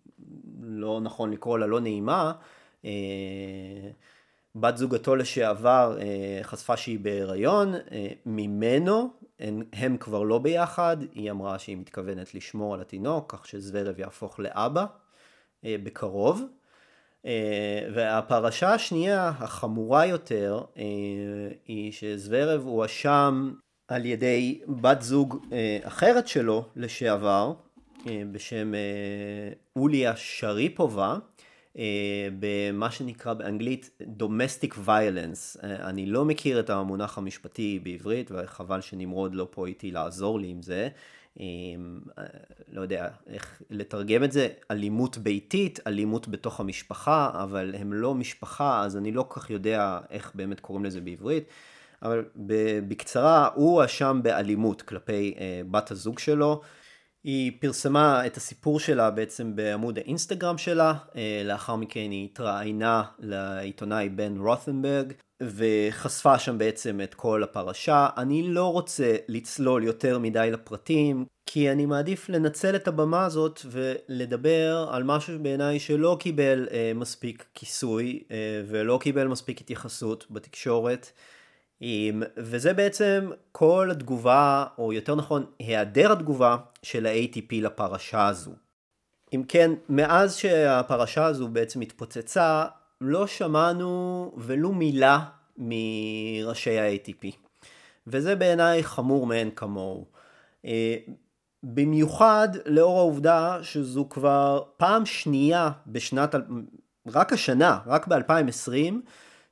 לא 0.62 1.00
נכון 1.00 1.32
לקרוא 1.32 1.58
לה 1.58 1.66
לא 1.66 1.80
נעימה, 1.80 2.32
אה, 2.84 2.90
בת 4.54 4.76
זוגתו 4.76 5.16
לשעבר 5.16 5.98
אה, 6.00 6.40
חשפה 6.42 6.76
שהיא 6.76 6.98
בהיריון, 6.98 7.74
אה, 7.74 8.08
ממנו 8.26 9.10
הם, 9.40 9.62
הם 9.72 9.96
כבר 9.96 10.22
לא 10.22 10.38
ביחד, 10.38 10.96
היא 11.14 11.30
אמרה 11.30 11.58
שהיא 11.58 11.76
מתכוונת 11.76 12.34
לשמור 12.34 12.74
על 12.74 12.80
התינוק, 12.80 13.32
כך 13.36 13.46
שזוורב 13.46 13.98
יהפוך 13.98 14.40
לאבא. 14.40 14.86
אה, 15.64 15.76
בקרוב. 15.82 16.42
אה, 17.26 17.88
והפרשה 17.94 18.74
השנייה, 18.74 19.32
החמורה 19.38 20.06
יותר, 20.06 20.60
אה, 20.76 20.82
היא 21.66 21.92
שזוורב 21.92 22.62
הואשם 22.66 23.52
על 23.88 24.06
ידי 24.06 24.60
בת 24.68 25.02
זוג 25.02 25.46
אחרת 25.82 26.28
שלו 26.28 26.64
לשעבר, 26.76 27.52
בשם 28.32 28.72
אוליה 29.76 30.16
שריפובה, 30.16 31.16
במה 32.38 32.90
שנקרא 32.90 33.34
באנגלית 33.34 33.90
Domestic 34.18 34.74
Violence. 34.86 35.62
אני 35.62 36.06
לא 36.06 36.24
מכיר 36.24 36.60
את 36.60 36.70
המונח 36.70 37.18
המשפטי 37.18 37.78
בעברית, 37.82 38.30
וחבל 38.34 38.80
שנמרוד 38.80 39.34
לא 39.34 39.48
פה 39.50 39.66
איתי 39.66 39.90
לעזור 39.90 40.40
לי 40.40 40.48
עם 40.48 40.62
זה. 40.62 40.88
לא 42.72 42.80
יודע 42.80 43.08
איך 43.26 43.62
לתרגם 43.70 44.24
את 44.24 44.32
זה, 44.32 44.48
אלימות 44.70 45.18
ביתית, 45.18 45.80
אלימות 45.86 46.28
בתוך 46.28 46.60
המשפחה, 46.60 47.30
אבל 47.34 47.74
הם 47.78 47.92
לא 47.92 48.14
משפחה, 48.14 48.84
אז 48.84 48.96
אני 48.96 49.12
לא 49.12 49.24
כל 49.28 49.40
כך 49.40 49.50
יודע 49.50 49.98
איך 50.10 50.32
באמת 50.34 50.60
קוראים 50.60 50.84
לזה 50.84 51.00
בעברית. 51.00 51.44
אבל 52.02 52.24
בקצרה, 52.88 53.48
הוא 53.54 53.70
הואשם 53.72 54.20
באלימות 54.22 54.82
כלפי 54.82 55.34
אה, 55.38 55.60
בת 55.70 55.90
הזוג 55.90 56.18
שלו. 56.18 56.60
היא 57.24 57.52
פרסמה 57.60 58.26
את 58.26 58.36
הסיפור 58.36 58.80
שלה 58.80 59.10
בעצם 59.10 59.56
בעמוד 59.56 59.98
האינסטגרם 59.98 60.58
שלה, 60.58 60.94
אה, 61.16 61.42
לאחר 61.44 61.76
מכן 61.76 62.10
היא 62.10 62.24
התראיינה 62.24 63.02
לעיתונאי 63.18 64.08
בן 64.08 64.36
רות'נברג, 64.38 65.12
וחשפה 65.42 66.38
שם 66.38 66.58
בעצם 66.58 67.00
את 67.00 67.14
כל 67.14 67.42
הפרשה. 67.42 68.08
אני 68.16 68.42
לא 68.42 68.72
רוצה 68.72 69.16
לצלול 69.28 69.84
יותר 69.84 70.18
מדי 70.18 70.48
לפרטים, 70.52 71.24
כי 71.46 71.70
אני 71.70 71.86
מעדיף 71.86 72.28
לנצל 72.28 72.76
את 72.76 72.88
הבמה 72.88 73.24
הזאת 73.24 73.60
ולדבר 73.70 74.88
על 74.90 75.02
משהו 75.02 75.38
בעיניי 75.42 75.78
שלא 75.78 76.16
קיבל 76.20 76.68
אה, 76.70 76.92
מספיק 76.94 77.46
כיסוי 77.54 78.22
אה, 78.30 78.36
ולא 78.66 78.98
קיבל 79.02 79.28
מספיק 79.28 79.60
התייחסות 79.60 80.26
בתקשורת. 80.30 81.12
וזה 82.36 82.74
בעצם 82.74 83.30
כל 83.52 83.88
התגובה, 83.92 84.64
או 84.78 84.92
יותר 84.92 85.14
נכון, 85.14 85.44
היעדר 85.58 86.12
התגובה 86.12 86.56
של 86.82 87.06
ה-ATP 87.06 87.52
לפרשה 87.52 88.26
הזו. 88.26 88.50
אם 89.34 89.42
כן, 89.48 89.70
מאז 89.88 90.36
שהפרשה 90.36 91.24
הזו 91.24 91.48
בעצם 91.48 91.80
התפוצצה, 91.80 92.64
לא 93.00 93.26
שמענו 93.26 94.32
ולו 94.36 94.72
מילה 94.72 95.20
מראשי 95.58 96.78
ה-ATP. 96.78 97.26
וזה 98.06 98.36
בעיניי 98.36 98.82
חמור 98.82 99.26
מאין 99.26 99.50
כמוהו. 99.50 100.06
אה, 100.64 100.96
במיוחד 101.62 102.48
לאור 102.66 102.98
העובדה 102.98 103.58
שזו 103.62 104.06
כבר 104.10 104.62
פעם 104.76 105.06
שנייה 105.06 105.70
בשנת, 105.86 106.34
רק 107.06 107.32
השנה, 107.32 107.78
רק 107.86 108.08
ב-2020, 108.08 108.94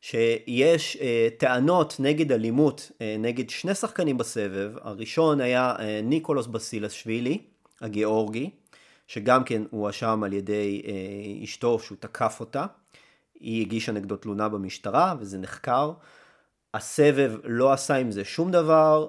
שיש 0.01 0.97
אה, 0.97 1.29
טענות 1.39 1.97
נגד 1.99 2.33
אלימות 2.33 2.91
אה, 3.01 3.17
נגד 3.19 3.51
שני 3.51 3.75
שחקנים 3.75 4.19
בסבב, 4.19 4.73
הראשון 4.81 5.41
היה 5.41 5.75
אה, 5.79 6.01
ניקולוס 6.03 6.47
בסילשווילי, 6.47 7.39
הגיאורגי, 7.81 8.51
שגם 9.07 9.45
כן 9.45 9.63
הואשם 9.71 10.23
על 10.25 10.33
ידי 10.33 10.83
אה, 10.87 11.45
אשתו 11.45 11.79
שהוא 11.79 11.99
תקף 12.01 12.37
אותה, 12.41 12.67
היא 13.41 13.67
הגישה 13.67 13.93
נגדו 13.93 14.17
תלונה 14.17 14.49
במשטרה 14.49 15.15
וזה 15.21 15.39
נחקר, 15.39 15.93
הסבב 16.75 17.33
לא 17.45 17.73
עשה 17.73 17.95
עם 17.95 18.11
זה 18.11 18.25
שום 18.25 18.51
דבר, 18.51 19.09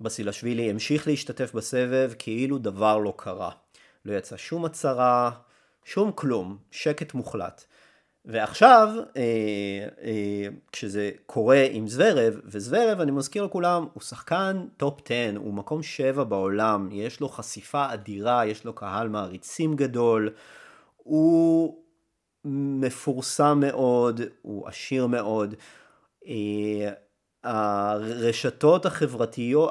בסילשווילי 0.00 0.70
המשיך 0.70 1.06
להשתתף 1.06 1.52
בסבב 1.54 2.12
כאילו 2.18 2.58
דבר 2.58 2.98
לא 2.98 3.14
קרה. 3.16 3.50
לא 4.04 4.12
יצא 4.12 4.36
שום 4.36 4.64
הצהרה, 4.64 5.30
שום 5.84 6.12
כלום, 6.12 6.58
שקט 6.70 7.14
מוחלט. 7.14 7.64
ועכשיו, 8.26 8.88
אה, 9.16 9.22
אה, 10.02 10.48
כשזה 10.72 11.10
קורה 11.26 11.66
עם 11.70 11.88
זברב, 11.88 12.40
וזברב, 12.44 13.00
אני 13.00 13.10
מזכיר 13.10 13.44
לכולם, 13.44 13.86
הוא 13.92 14.02
שחקן 14.02 14.66
טופ 14.76 15.00
10, 15.04 15.32
הוא 15.36 15.54
מקום 15.54 15.82
7 15.82 16.24
בעולם, 16.24 16.88
יש 16.92 17.20
לו 17.20 17.28
חשיפה 17.28 17.92
אדירה, 17.94 18.46
יש 18.46 18.64
לו 18.64 18.72
קהל 18.72 19.08
מעריצים 19.08 19.76
גדול, 19.76 20.30
הוא 20.96 21.78
מפורסם 22.44 23.60
מאוד, 23.60 24.20
הוא 24.42 24.68
עשיר 24.68 25.06
מאוד. 25.06 25.54
אה, 26.26 26.90
הרשתות 27.44 28.86
החברתיות, 28.86 29.70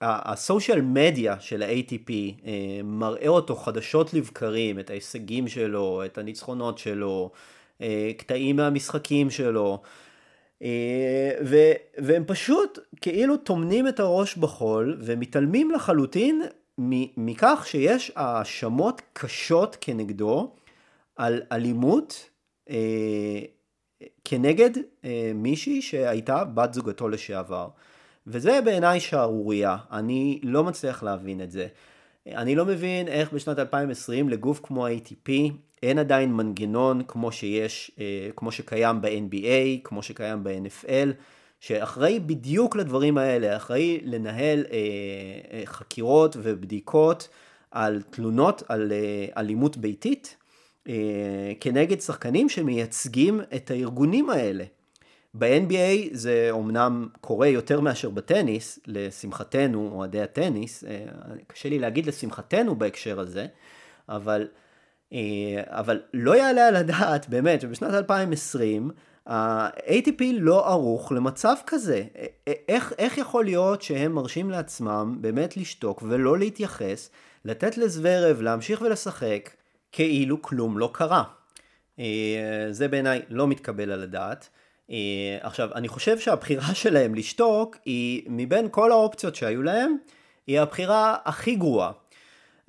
הסושיאל 0.00 0.80
מדיה 0.80 1.40
של 1.40 1.62
ה-ATP 1.62 2.10
אה, 2.46 2.80
מראה 2.84 3.28
אותו 3.28 3.56
חדשות 3.56 4.14
לבקרים, 4.14 4.78
את 4.78 4.90
ההישגים 4.90 5.48
שלו, 5.48 6.02
את 6.04 6.18
הניצחונות 6.18 6.78
שלו, 6.78 7.30
קטעים 8.16 8.56
מהמשחקים 8.56 9.30
שלו, 9.30 9.82
אה, 10.62 11.30
ו, 11.44 11.56
והם 11.98 12.24
פשוט 12.26 12.78
כאילו 13.00 13.36
טומנים 13.36 13.88
את 13.88 14.00
הראש 14.00 14.36
בחול 14.36 14.98
ומתעלמים 15.00 15.70
לחלוטין 15.70 16.42
מכך 17.16 17.62
שיש 17.66 18.12
האשמות 18.16 19.02
קשות 19.12 19.76
כנגדו 19.80 20.50
על 21.16 21.42
אלימות 21.52 22.30
כנגד 24.24 24.70
מישהי 25.34 25.82
שהייתה 25.82 26.44
בת 26.44 26.74
זוגתו 26.74 27.08
לשעבר. 27.08 27.68
וזה 28.26 28.60
בעיניי 28.64 29.00
שערורייה, 29.00 29.76
אני 29.92 30.40
לא 30.42 30.64
מצליח 30.64 31.02
להבין 31.02 31.40
את 31.40 31.50
זה. 31.50 31.66
אני 32.26 32.54
לא 32.54 32.64
מבין 32.64 33.08
איך 33.08 33.32
בשנת 33.32 33.58
2020 33.58 34.28
לגוף 34.28 34.60
כמו 34.62 34.86
ה-ATP 34.86 35.30
אין 35.82 35.98
עדיין 35.98 36.32
מנגנון 36.32 37.02
כמו 37.08 37.32
שיש, 37.32 37.90
כמו 38.36 38.52
שקיים 38.52 39.00
ב-NBA, 39.00 39.80
כמו 39.84 40.02
שקיים 40.02 40.44
ב-NFL, 40.44 41.08
שאחראי 41.60 42.20
בדיוק 42.20 42.76
לדברים 42.76 43.18
האלה, 43.18 43.56
אחראי 43.56 44.00
לנהל 44.04 44.64
חקירות 45.64 46.36
ובדיקות 46.42 47.28
על 47.70 48.02
תלונות 48.10 48.62
על 48.68 48.92
אלימות 49.36 49.76
ביתית 49.76 50.36
כנגד 51.60 52.00
שחקנים 52.00 52.48
שמייצגים 52.48 53.40
את 53.56 53.70
הארגונים 53.70 54.30
האלה. 54.30 54.64
ב-NBA 55.34 56.08
זה 56.12 56.48
אומנם 56.50 57.08
קורה 57.20 57.48
יותר 57.48 57.80
מאשר 57.80 58.10
בטניס, 58.10 58.78
לשמחתנו, 58.86 59.90
אוהדי 59.92 60.20
הטניס, 60.20 60.84
אה, 60.84 61.04
קשה 61.46 61.68
לי 61.68 61.78
להגיד 61.78 62.06
לשמחתנו 62.06 62.76
בהקשר 62.76 63.20
הזה, 63.20 63.46
אבל, 64.08 64.48
אה, 65.12 65.18
אבל 65.66 66.00
לא 66.14 66.36
יעלה 66.36 66.68
על 66.68 66.76
הדעת 66.76 67.28
באמת 67.28 67.60
שבשנת 67.60 67.94
2020 67.94 68.90
ה-ATP 69.26 70.22
לא 70.32 70.68
ערוך 70.68 71.12
למצב 71.12 71.54
כזה. 71.66 72.04
אה, 72.16 72.52
איך, 72.68 72.92
איך 72.98 73.18
יכול 73.18 73.44
להיות 73.44 73.82
שהם 73.82 74.12
מרשים 74.12 74.50
לעצמם 74.50 75.16
באמת 75.20 75.56
לשתוק 75.56 76.02
ולא 76.08 76.38
להתייחס, 76.38 77.10
לתת 77.44 77.78
לזוורב 77.78 78.40
להמשיך 78.40 78.82
ולשחק 78.82 79.50
כאילו 79.92 80.42
כלום 80.42 80.78
לא 80.78 80.90
קרה. 80.94 81.24
זה 82.70 82.88
בעיניי 82.88 83.22
לא 83.28 83.48
מתקבל 83.48 83.90
על 83.90 84.02
הדעת. 84.02 84.48
אה, 84.92 84.98
עכשיו, 85.40 85.68
אני 85.74 85.88
חושב 85.88 86.18
שהבחירה 86.18 86.74
שלהם 86.82 87.14
לשתוק 87.14 87.76
היא, 87.84 88.22
מבין 88.26 88.68
כל 88.70 88.92
האופציות 88.92 89.34
שהיו 89.34 89.62
להם, 89.62 89.96
היא 90.46 90.60
הבחירה 90.60 91.16
הכי 91.24 91.54
גרועה. 91.54 91.92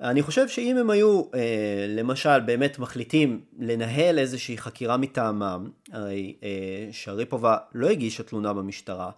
אני 0.00 0.22
חושב 0.22 0.48
שאם 0.48 0.76
הם 0.76 0.90
היו, 0.90 1.22
אה, 1.34 1.86
למשל, 1.88 2.40
באמת 2.40 2.78
מחליטים 2.78 3.40
לנהל 3.58 4.18
איזושהי 4.18 4.58
חקירה 4.58 4.96
מטעמם, 4.96 5.70
הרי 5.92 6.34
אה, 6.42 6.48
שריפובה 6.92 7.56
לא 7.74 7.88
הגישה 7.88 8.22
תלונה 8.22 8.52
במשטרה, 8.52 9.10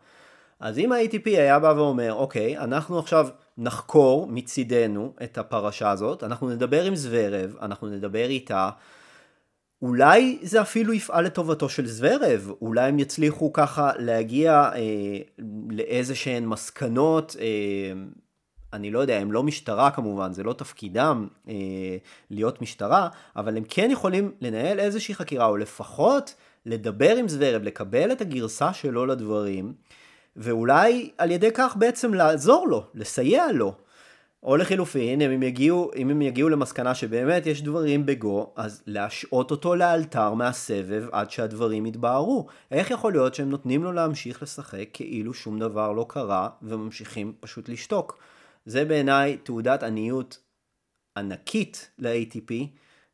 אז 0.60 0.78
אם 0.78 0.92
ה-ATP 0.92 1.26
היה 1.26 1.58
בא 1.58 1.74
ואומר, 1.76 2.12
אוקיי, 2.12 2.58
אנחנו 2.58 2.98
עכשיו 2.98 3.28
נחקור 3.58 4.26
מצידנו 4.26 5.12
את 5.22 5.38
הפרשה 5.38 5.90
הזאת, 5.90 6.22
אנחנו 6.22 6.50
נדבר 6.50 6.84
עם 6.84 6.96
זוורב, 6.96 7.56
אנחנו 7.62 7.88
נדבר 7.88 8.28
איתה, 8.28 8.70
אולי 9.82 10.38
זה 10.42 10.60
אפילו 10.60 10.92
יפעל 10.92 11.24
לטובתו 11.24 11.68
של 11.68 11.86
זוורב, 11.86 12.50
אולי 12.60 12.88
הם 12.88 12.98
יצליחו 12.98 13.52
ככה 13.52 13.90
להגיע 13.98 14.70
אה, 14.74 15.18
לאיזה 15.70 16.14
שהן 16.14 16.46
מסקנות, 16.46 17.36
אה, 17.40 17.46
אני 18.72 18.90
לא 18.90 18.98
יודע, 18.98 19.18
הם 19.18 19.32
לא 19.32 19.42
משטרה 19.42 19.90
כמובן, 19.90 20.32
זה 20.32 20.42
לא 20.42 20.52
תפקידם 20.52 21.28
אה, 21.48 21.54
להיות 22.30 22.62
משטרה, 22.62 23.08
אבל 23.36 23.56
הם 23.56 23.64
כן 23.68 23.88
יכולים 23.90 24.32
לנהל 24.40 24.80
איזושהי 24.80 25.14
חקירה, 25.14 25.46
או 25.46 25.56
לפחות 25.56 26.34
לדבר 26.66 27.16
עם 27.16 27.28
זוורב, 27.28 27.62
לקבל 27.62 28.12
את 28.12 28.20
הגרסה 28.20 28.72
שלו 28.72 29.06
לדברים, 29.06 29.72
ואולי 30.36 31.10
על 31.18 31.30
ידי 31.30 31.50
כך 31.54 31.76
בעצם 31.76 32.14
לעזור 32.14 32.68
לו, 32.68 32.84
לסייע 32.94 33.52
לו. 33.52 33.74
או 34.42 34.56
לחילופין, 34.56 35.22
אם 35.22 35.30
הם 35.30 35.42
יגיעו, 35.42 35.90
אם 35.96 36.10
הם 36.10 36.22
יגיעו 36.22 36.48
למסקנה 36.48 36.94
שבאמת 36.94 37.46
יש 37.46 37.62
דברים 37.62 38.06
בגו, 38.06 38.52
אז 38.56 38.82
להשעות 38.86 39.50
אותו 39.50 39.74
לאלתר 39.74 40.34
מהסבב 40.34 41.04
עד 41.12 41.30
שהדברים 41.30 41.86
יתבהרו. 41.86 42.46
איך 42.70 42.90
יכול 42.90 43.12
להיות 43.12 43.34
שהם 43.34 43.50
נותנים 43.50 43.84
לו 43.84 43.92
להמשיך 43.92 44.42
לשחק 44.42 44.88
כאילו 44.92 45.34
שום 45.34 45.58
דבר 45.58 45.92
לא 45.92 46.06
קרה, 46.08 46.48
וממשיכים 46.62 47.32
פשוט 47.40 47.68
לשתוק? 47.68 48.18
זה 48.66 48.84
בעיניי 48.84 49.36
תעודת 49.36 49.82
עניות 49.82 50.38
ענקית 51.16 51.90
ל-ATP, 51.98 52.52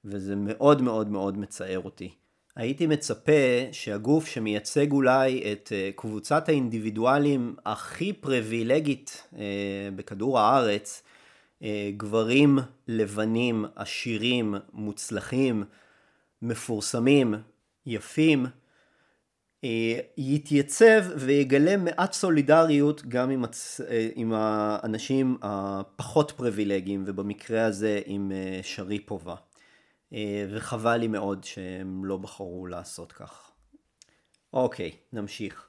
וזה 0.05 0.37
מאוד 0.37 0.83
מאוד 0.83 1.09
מאוד 1.09 1.39
מצער 1.39 1.81
אותי. 1.85 2.15
הייתי 2.57 2.87
מצפה 2.87 3.33
שהגוף 3.73 4.27
שמייצג 4.27 4.93
אולי 4.93 5.53
את 5.53 5.73
אה, 5.73 5.91
קבוצת 5.97 6.49
האינדיבידואלים 6.49 7.57
הכי 7.67 8.13
פריבילגית 8.13 9.27
אה, 9.39 9.89
בכדור 9.97 10.39
הארץ, 10.39 11.03
גברים 11.97 12.59
לבנים, 12.89 13.65
עשירים, 13.77 14.55
מוצלחים, 14.73 15.65
מפורסמים, 16.43 17.35
יפים, 17.87 18.47
אה, 19.65 19.99
יתייצב 20.17 21.05
ויגלה 21.17 21.77
מעט 21.77 22.13
סולידריות 22.13 23.03
גם 23.09 23.31
עם, 23.31 23.45
הצ... 23.45 23.81
אה, 23.81 24.09
עם 24.15 24.33
האנשים 24.33 25.37
הפחות 25.43 26.31
פריבילגיים 26.37 27.05
ובמקרה 27.07 27.65
הזה 27.65 28.01
עם 28.07 28.33
שריפובה. 28.63 29.35
וחבל 30.51 30.97
לי 30.97 31.09
מאוד 31.09 31.45
שהם 31.45 32.05
לא 32.05 32.17
בחרו 32.17 32.67
לעשות 32.67 33.13
כך. 33.13 33.51
אוקיי, 34.53 34.91
נמשיך. 35.13 35.69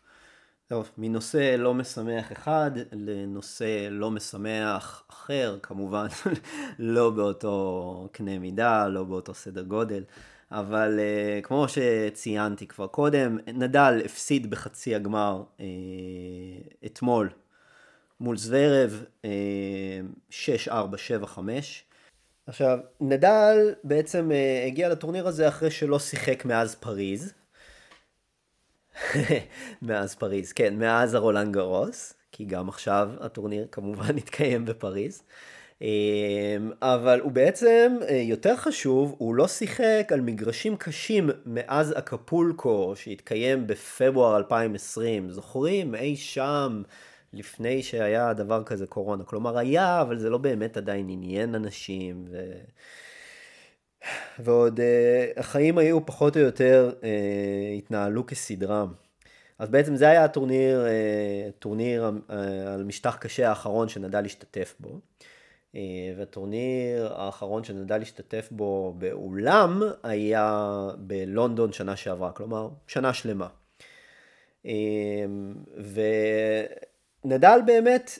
טוב, 0.73 0.91
מנושא 0.97 1.55
לא 1.59 1.73
משמח 1.73 2.31
אחד 2.31 2.71
לנושא 2.91 3.87
לא 3.91 4.11
משמח 4.11 5.03
אחר, 5.09 5.57
כמובן 5.63 6.07
לא 6.79 7.09
באותו 7.09 8.09
קנה 8.11 8.39
מידה, 8.39 8.87
לא 8.87 9.03
באותו 9.03 9.33
סדר 9.33 9.63
גודל, 9.63 10.03
אבל 10.51 10.99
uh, 10.99 11.45
כמו 11.45 11.65
שציינתי 11.67 12.67
כבר 12.67 12.87
קודם, 12.87 13.37
נדל 13.47 14.01
הפסיד 14.05 14.49
בחצי 14.49 14.95
הגמר 14.95 15.43
uh, 15.57 15.61
אתמול 16.85 17.29
מול 18.19 18.37
זוורב 18.37 19.05
uh, 19.21 19.25
6-4-7-5. 20.67 20.69
עכשיו, 22.47 22.79
נדל 23.01 23.73
בעצם 23.83 24.31
uh, 24.31 24.67
הגיע 24.67 24.89
לטורניר 24.89 25.27
הזה 25.27 25.47
אחרי 25.47 25.71
שלא 25.71 25.99
שיחק 25.99 26.45
מאז 26.45 26.75
פריז, 26.75 27.33
מאז 29.81 30.15
פריז, 30.15 30.53
כן, 30.53 30.79
מאז 30.79 31.13
הרולנד 31.13 31.53
גרוס, 31.53 32.13
כי 32.31 32.45
גם 32.45 32.69
עכשיו 32.69 33.09
הטורניר 33.19 33.67
כמובן 33.71 34.17
התקיים 34.21 34.65
בפריז. 34.65 35.23
אמ, 35.81 36.71
אבל 36.81 37.19
הוא 37.19 37.31
בעצם, 37.31 37.97
אה, 38.09 38.15
יותר 38.15 38.55
חשוב, 38.55 39.15
הוא 39.17 39.35
לא 39.35 39.47
שיחק 39.47 40.07
על 40.13 40.21
מגרשים 40.21 40.77
קשים 40.77 41.29
מאז 41.45 41.93
אקפולקו 41.97 42.93
שהתקיים 42.95 43.67
בפברואר 43.67 44.37
2020. 44.37 45.29
זוכרים? 45.29 45.95
אי 45.95 46.15
שם, 46.15 46.81
לפני 47.33 47.83
שהיה 47.83 48.33
דבר 48.33 48.63
כזה 48.63 48.87
קורונה. 48.87 49.23
כלומר 49.23 49.57
היה, 49.57 50.01
אבל 50.01 50.19
זה 50.19 50.29
לא 50.29 50.37
באמת 50.37 50.77
עדיין 50.77 51.09
עניין 51.09 51.55
אנשים. 51.55 52.25
ו... 52.31 52.37
ועוד 54.39 54.79
uh, 54.79 55.39
החיים 55.39 55.77
היו 55.77 56.05
פחות 56.05 56.37
או 56.37 56.41
יותר, 56.41 56.91
uh, 57.01 57.03
התנהלו 57.77 58.25
כסדרם. 58.25 58.93
אז 59.59 59.69
בעצם 59.69 59.95
זה 59.95 60.09
היה 60.09 60.23
הטורניר, 60.23 60.85
uh, 60.85 61.51
טורניר 61.59 62.11
על 62.67 62.83
משטח 62.83 63.15
קשה 63.15 63.49
האחרון 63.49 63.89
שנדל 63.89 64.21
להשתתף 64.21 64.75
בו. 64.79 64.99
והטורניר 66.17 67.13
האחרון 67.15 67.63
שנדל 67.63 67.97
להשתתף 67.97 68.47
בו 68.51 68.93
באולם 68.97 69.81
היה 70.03 70.69
בלונדון 70.97 71.73
שנה 71.73 71.95
שעברה, 71.95 72.31
כלומר 72.31 72.69
שנה 72.87 73.13
שלמה. 73.13 73.47
ונדל 77.25 77.59
באמת 77.65 78.19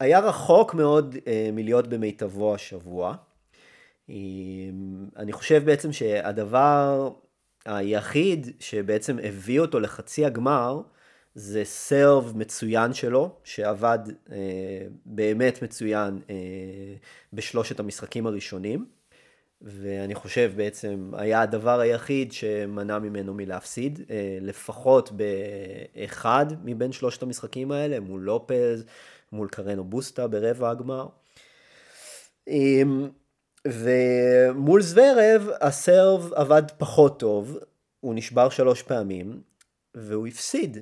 היה 0.00 0.20
רחוק 0.20 0.74
מאוד 0.74 1.16
מלהיות 1.52 1.86
במיטבו 1.86 2.54
השבוע. 2.54 3.16
אני 5.16 5.32
חושב 5.32 5.64
בעצם 5.64 5.92
שהדבר 5.92 7.10
היחיד 7.64 8.46
שבעצם 8.60 9.18
הביא 9.22 9.60
אותו 9.60 9.80
לחצי 9.80 10.24
הגמר 10.24 10.80
זה 11.34 11.64
סרב 11.64 12.32
מצוין 12.36 12.94
שלו, 12.94 13.36
שעבד 13.44 13.98
אה, 14.32 14.36
באמת 15.06 15.62
מצוין 15.62 16.20
אה, 16.30 16.34
בשלושת 17.32 17.80
המשחקים 17.80 18.26
הראשונים, 18.26 18.86
ואני 19.62 20.14
חושב 20.14 20.52
בעצם 20.56 21.10
היה 21.16 21.40
הדבר 21.42 21.80
היחיד 21.80 22.32
שמנע 22.32 22.98
ממנו 22.98 23.34
מלהפסיד, 23.34 24.00
אה, 24.10 24.38
לפחות 24.40 25.12
באחד 25.12 26.46
מבין 26.64 26.92
שלושת 26.92 27.22
המשחקים 27.22 27.72
האלה, 27.72 28.00
מול 28.00 28.20
לופז, 28.20 28.84
מול 29.32 29.48
קרנו 29.48 29.84
בוסטה 29.84 30.28
ברבע 30.28 30.70
הגמר. 30.70 31.06
אה, 32.48 32.82
ומול 33.68 34.82
זוורב 34.82 35.48
הסרב 35.60 36.32
עבד 36.34 36.62
פחות 36.78 37.18
טוב, 37.20 37.58
הוא 38.00 38.14
נשבר 38.14 38.48
שלוש 38.48 38.82
פעמים, 38.82 39.40
והוא 39.94 40.26
הפסיד. 40.26 40.78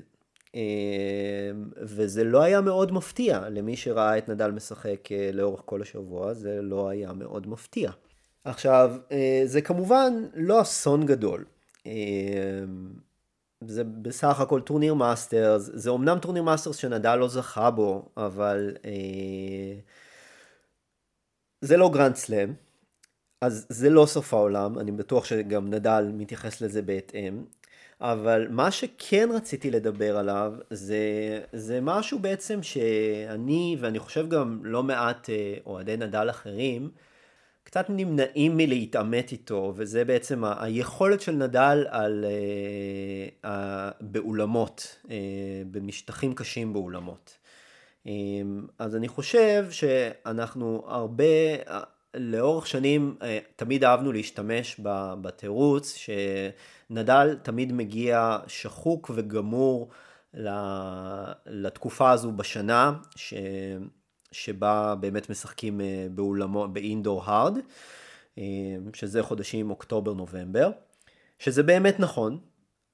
אה, 0.55 1.51
וזה 1.77 2.25
לא 2.25 2.43
היה 2.43 2.61
מאוד 2.61 2.93
מפתיע 2.93 3.49
למי 3.49 3.77
שראה 3.77 4.19
את 4.19 4.29
נדל 4.29 4.51
משחק 4.51 5.13
אה, 5.13 5.31
לאורך 5.33 5.63
כל 5.65 5.83
השבוע, 5.83 6.35
זה 6.35 6.63
לא 6.63 6.89
היה 6.89 7.13
מאוד 7.13 7.47
מפתיע. 7.47 7.91
עכשיו, 8.45 8.97
אה, 9.13 9.43
זה 9.45 9.63
כמובן 9.63 10.13
לא 10.35 10.61
אסון 10.63 11.07
גדול. 11.07 11.45
זה 13.65 13.85
בסך 13.85 14.41
הכל 14.41 14.61
טורניר 14.61 14.95
מאסטרס, 14.95 15.71
זה 15.75 15.91
אמנם 15.91 16.19
טורניר 16.19 16.43
מאסטרס 16.43 16.77
שנדל 16.77 17.17
לא 17.17 17.29
זכה 17.29 17.71
בו, 17.71 18.09
אבל 18.17 18.77
זה 21.61 21.77
לא 21.77 21.91
גרנד 21.93 22.15
סלאם, 22.15 22.53
אז 23.41 23.67
זה 23.69 23.91
לא 23.91 24.07
סוף 24.07 24.35
העולם, 24.35 24.79
אני 24.79 24.93
בטוח 24.93 25.25
שגם 25.25 25.71
נדל 25.71 26.11
מתייחס 26.15 26.61
לזה 26.61 26.83
בהתאם. 26.83 27.45
אבל 28.01 28.47
מה 28.51 28.71
שכן 28.71 29.29
רציתי 29.33 29.71
לדבר 29.71 30.17
עליו 30.17 30.53
זה, 30.71 30.99
זה 31.53 31.81
משהו 31.83 32.19
בעצם 32.19 32.63
שאני 32.63 33.77
ואני 33.81 33.99
חושב 33.99 34.29
גם 34.29 34.61
לא 34.65 34.83
מעט 34.83 35.31
אה, 35.31 35.55
אוהדי 35.67 35.97
נדל 35.97 36.31
אחרים 36.31 36.91
קצת 37.65 37.87
נמנעים 37.89 38.57
מלהתעמת 38.57 39.33
איתו 39.33 39.73
וזה 39.77 40.05
בעצם 40.05 40.45
ה- 40.45 40.65
היכולת 40.65 41.21
של 41.21 41.33
נדל 41.33 41.85
על, 41.89 42.25
uh, 42.25 43.47
uh, 43.47 43.49
באולמות, 44.01 44.97
uh, 45.05 45.09
במשטחים 45.71 46.35
קשים 46.35 46.73
באולמות. 46.73 47.39
Um, 48.05 48.09
אז 48.79 48.97
אני 48.97 49.09
חושב 49.09 49.67
שאנחנו 49.71 50.83
הרבה 50.87 51.25
לאורך 52.15 52.67
שנים 52.67 53.17
uh, 53.21 53.25
תמיד 53.57 53.85
אהבנו 53.85 54.13
להשתמש 54.13 54.81
בתירוץ 55.21 55.97
שנדל 55.97 57.37
תמיד 57.43 57.73
מגיע 57.73 58.39
שחוק 58.47 59.11
וגמור 59.15 59.89
לתקופה 61.47 62.11
הזו 62.11 62.33
בשנה 62.33 62.93
ש... 63.17 63.35
שבה 64.33 64.95
באמת 65.01 65.31
משחקים 65.31 65.81
אה, 65.81 66.07
באולמות, 66.11 66.73
באינדור 66.73 67.23
הארד, 67.25 67.59
אה, 68.39 68.45
שזה 68.95 69.23
חודשים 69.23 69.71
אוקטובר-נובמבר, 69.71 70.71
שזה 71.39 71.63
באמת 71.63 72.01
נכון, 72.01 72.39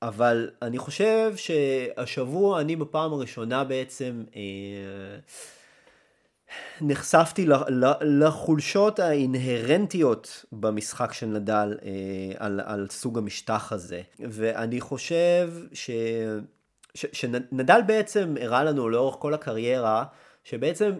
אבל 0.02 0.50
אני 0.62 0.78
חושב 0.78 1.32
שהשבוע 1.36 2.60
אני 2.60 2.76
בפעם 2.76 3.12
הראשונה 3.12 3.64
בעצם 3.64 4.24
אה, 4.36 5.18
נחשפתי 6.80 7.46
לחולשות 8.00 8.98
האינהרנטיות 8.98 10.44
במשחק 10.52 11.12
של 11.12 11.26
נדל 11.26 11.78
על, 12.38 12.60
על 12.64 12.86
סוג 12.90 13.18
המשטח 13.18 13.72
הזה. 13.72 14.02
ואני 14.18 14.80
חושב 14.80 15.52
ש, 15.72 15.90
ש, 16.94 17.06
שנדל 17.12 17.80
בעצם 17.86 18.34
הראה 18.40 18.64
לנו 18.64 18.88
לאורך 18.88 19.16
כל 19.18 19.34
הקריירה, 19.34 20.04
שבעצם 20.44 20.92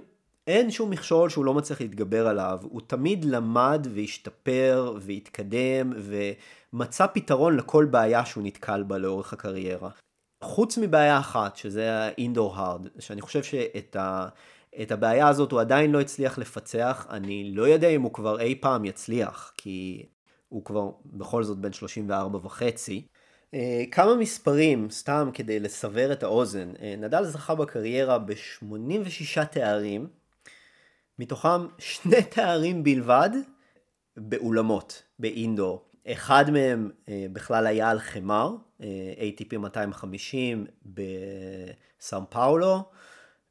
אין 0.47 0.71
שום 0.71 0.91
מכשול 0.91 1.31
שהוא 1.31 1.45
לא 1.45 1.55
מצליח 1.55 1.81
להתגבר 1.81 2.27
עליו, 2.27 2.59
הוא 2.63 2.81
תמיד 2.87 3.25
למד 3.25 3.87
והשתפר 3.95 4.95
והתקדם 5.01 5.93
ומצא 6.73 7.07
פתרון 7.07 7.57
לכל 7.57 7.85
בעיה 7.85 8.25
שהוא 8.25 8.45
נתקל 8.45 8.83
בה 8.83 8.99
לאורך 8.99 9.33
הקריירה. 9.33 9.91
חוץ 10.45 10.79
מבעיה 10.79 11.19
אחת, 11.19 11.57
שזה 11.57 11.93
ה-indoor 11.93 12.57
hard, 12.57 13.01
שאני 13.01 13.21
חושב 13.21 13.43
שאת 13.43 13.97
ה... 13.97 14.29
את 14.83 14.93
הבעיה 14.93 15.29
הזאת 15.29 15.53
הוא 15.53 15.61
עדיין 15.61 15.93
לא 15.93 16.01
הצליח 16.01 16.39
לפצח, 16.39 17.07
אני 17.11 17.53
לא 17.55 17.63
יודע 17.69 17.89
אם 17.89 18.03
הוא 18.03 18.13
כבר 18.13 18.41
אי 18.41 18.55
פעם 18.61 18.85
יצליח, 18.85 19.53
כי 19.57 20.07
הוא 20.49 20.65
כבר 20.65 20.91
בכל 21.07 21.45
זאת 21.45 21.59
בן 21.59 21.73
34 21.73 22.39
וחצי. 22.43 23.07
אה, 23.55 23.85
כמה 23.91 24.15
מספרים, 24.15 24.91
סתם 24.91 25.31
כדי 25.35 25.61
לסבר 25.61 26.13
את 26.13 26.23
האוזן, 26.23 26.73
אה, 26.83 26.95
נדל 26.99 27.25
זכה 27.25 27.55
בקריירה 27.55 28.19
ב-86 28.19 29.45
תארים, 29.45 30.07
מתוכם 31.19 31.67
שני 31.79 32.23
תארים 32.35 32.85
בלבד 32.85 33.31
באולמות, 34.17 35.03
באינדור. 35.19 35.85
אחד 36.07 36.51
מהם 36.51 36.91
אה, 37.09 37.27
בכלל 37.33 37.67
היה 37.67 37.91
על 37.91 37.99
חמר, 37.99 38.55
ATP 39.19 39.59
250 39.59 40.67
בסאו 40.87 42.21
פאולו 42.31 42.85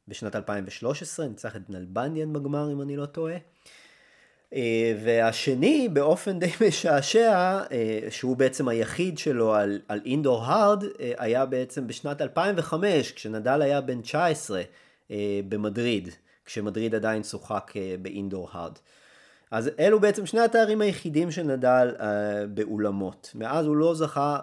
בשנת 0.08 0.36
2013, 0.36 1.26
ניצח 1.26 1.56
את 1.56 1.70
נלבנדיאן 1.70 2.32
בגמר 2.32 2.72
אם 2.72 2.82
אני 2.82 2.96
לא 2.96 3.06
טועה. 3.06 3.36
אה, 4.54 4.94
והשני 5.04 5.88
באופן 5.92 6.38
די 6.38 6.50
משעשע, 6.68 7.60
שהוא 8.10 8.36
בעצם 8.36 8.68
היחיד 8.68 9.18
שלו 9.18 9.54
על, 9.54 9.80
על 9.88 10.00
אינדור 10.04 10.44
הארד, 10.44 10.84
היה 11.18 11.46
בעצם 11.46 11.86
בשנת 11.86 12.22
2005, 12.22 13.12
כשנדל 13.12 13.62
היה 13.62 13.80
בן 13.80 14.00
19 14.00 14.62
במדריד. 15.48 16.08
כשמדריד 16.46 16.94
עדיין 16.94 17.22
שוחק 17.22 17.72
אה, 17.76 17.94
באינדור 18.02 18.48
הארד. 18.52 18.78
אז 19.50 19.70
אלו 19.78 20.00
בעצם 20.00 20.26
שני 20.26 20.40
התארים 20.40 20.80
היחידים 20.80 21.30
של 21.30 21.42
נדל 21.42 21.94
באולמות. 22.48 23.30
מאז 23.34 23.66
הוא 23.66 23.76
לא 23.76 23.94
זכה, 23.94 24.40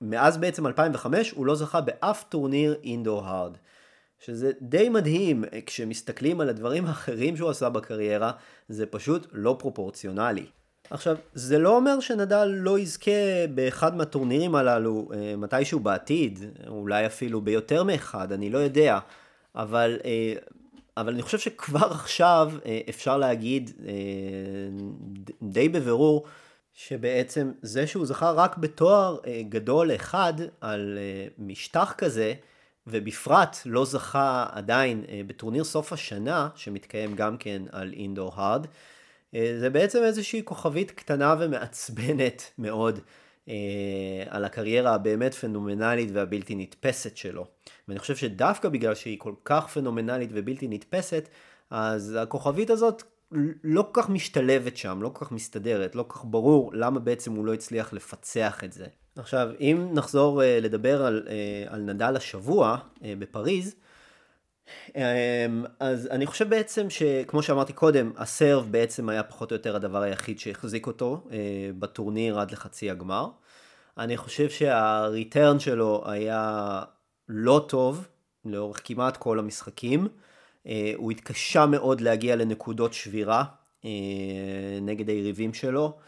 מאז 0.00 0.38
בעצם 0.38 0.66
2005 0.66 1.30
הוא 1.30 1.46
לא 1.46 1.54
זכה 1.54 1.80
באף 1.80 2.24
טורניר 2.28 2.76
אינדור 2.84 3.24
הארד. 3.24 3.56
שזה 4.24 4.52
די 4.62 4.88
מדהים 4.88 5.44
אה, 5.44 5.58
כשמסתכלים 5.66 6.40
על 6.40 6.48
הדברים 6.48 6.86
האחרים 6.86 7.36
שהוא 7.36 7.50
עשה 7.50 7.68
בקריירה, 7.68 8.32
זה 8.68 8.86
פשוט 8.86 9.26
לא 9.32 9.56
פרופורציונלי. 9.58 10.46
עכשיו, 10.90 11.16
זה 11.34 11.58
לא 11.58 11.76
אומר 11.76 12.00
שנדל 12.00 12.44
לא 12.44 12.78
יזכה 12.78 13.46
באחד 13.54 13.96
מהטורנירים 13.96 14.54
הללו 14.54 15.08
מתישהו 15.38 15.80
בעתיד, 15.80 16.38
אולי 16.68 17.06
אפילו 17.06 17.40
ביותר 17.40 17.82
מאחד, 17.84 18.32
אני 18.32 18.50
לא 18.50 18.58
יודע, 18.58 18.98
אבל 19.54 19.98
אבל 21.00 21.12
אני 21.12 21.22
חושב 21.22 21.38
שכבר 21.38 21.86
עכשיו 21.90 22.52
אה, 22.66 22.80
אפשר 22.88 23.16
להגיד 23.16 23.70
אה, 23.86 23.92
די 25.42 25.68
בבירור 25.68 26.26
שבעצם 26.72 27.52
זה 27.62 27.86
שהוא 27.86 28.06
זכה 28.06 28.30
רק 28.30 28.56
בתואר 28.56 29.18
אה, 29.26 29.42
גדול 29.48 29.94
אחד 29.94 30.32
על 30.60 30.98
משטח 31.38 31.94
כזה, 31.98 32.34
ובפרט 32.86 33.56
לא 33.66 33.84
זכה 33.84 34.46
עדיין 34.52 35.04
בטורניר 35.26 35.64
סוף 35.64 35.92
השנה, 35.92 36.48
שמתקיים 36.54 37.14
גם 37.14 37.36
כן 37.36 37.62
על 37.72 37.92
אינדור 37.92 38.32
הארד, 38.34 38.66
זה 39.32 39.70
בעצם 39.72 40.02
איזושהי 40.02 40.42
כוכבית 40.44 40.90
קטנה 40.90 41.34
ומעצבנת 41.40 42.42
מאוד 42.58 42.98
על 44.28 44.44
הקריירה 44.44 44.94
הבאמת 44.94 45.34
פנומנלית 45.34 46.10
והבלתי 46.12 46.54
נתפסת 46.54 47.16
שלו. 47.16 47.46
ואני 47.88 47.98
חושב 47.98 48.16
שדווקא 48.16 48.68
בגלל 48.68 48.94
שהיא 48.94 49.18
כל 49.18 49.34
כך 49.44 49.68
פנומנלית 49.68 50.30
ובלתי 50.32 50.68
נתפסת, 50.68 51.28
אז 51.70 52.18
הכוכבית 52.22 52.70
הזאת 52.70 53.02
לא 53.64 53.82
כל 53.92 54.02
כך 54.02 54.10
משתלבת 54.10 54.76
שם, 54.76 55.02
לא 55.02 55.10
כל 55.14 55.24
כך 55.24 55.32
מסתדרת, 55.32 55.94
לא 55.94 56.04
כל 56.08 56.18
כך 56.18 56.24
ברור 56.24 56.70
למה 56.74 57.00
בעצם 57.00 57.32
הוא 57.32 57.46
לא 57.46 57.54
הצליח 57.54 57.92
לפצח 57.92 58.64
את 58.64 58.72
זה. 58.72 58.86
עכשיו, 59.16 59.50
אם 59.60 59.88
נחזור 59.92 60.42
uh, 60.42 60.44
לדבר 60.44 61.04
על, 61.04 61.26
uh, 61.26 61.72
על 61.72 61.80
נדל 61.80 62.16
השבוע 62.16 62.76
uh, 62.76 63.00
בפריז, 63.18 63.74
um, 64.88 64.92
אז 65.80 66.06
אני 66.06 66.26
חושב 66.26 66.50
בעצם 66.50 66.90
שכמו 66.90 67.42
שאמרתי 67.42 67.72
קודם, 67.72 68.12
הסרב 68.16 68.66
בעצם 68.70 69.08
היה 69.08 69.22
פחות 69.22 69.50
או 69.50 69.56
יותר 69.56 69.76
הדבר 69.76 70.02
היחיד 70.02 70.38
שהחזיק 70.38 70.86
אותו 70.86 71.26
uh, 71.26 71.32
בטורניר 71.78 72.40
עד 72.40 72.50
לחצי 72.50 72.90
הגמר. 72.90 73.26
אני 73.98 74.16
חושב 74.16 74.50
שהריטרן 74.50 75.60
שלו 75.60 76.02
היה 76.06 76.82
לא 77.28 77.64
טוב 77.68 78.08
לאורך 78.44 78.80
כמעט 78.84 79.16
כל 79.16 79.38
המשחקים. 79.38 80.08
אה, 80.66 80.92
הוא 80.96 81.10
התקשה 81.10 81.66
מאוד 81.66 82.00
להגיע 82.00 82.36
לנקודות 82.36 82.92
שבירה 82.92 83.44
אה, 83.84 83.90
נגד 84.82 85.08
היריבים 85.08 85.54
שלו. 85.54 85.98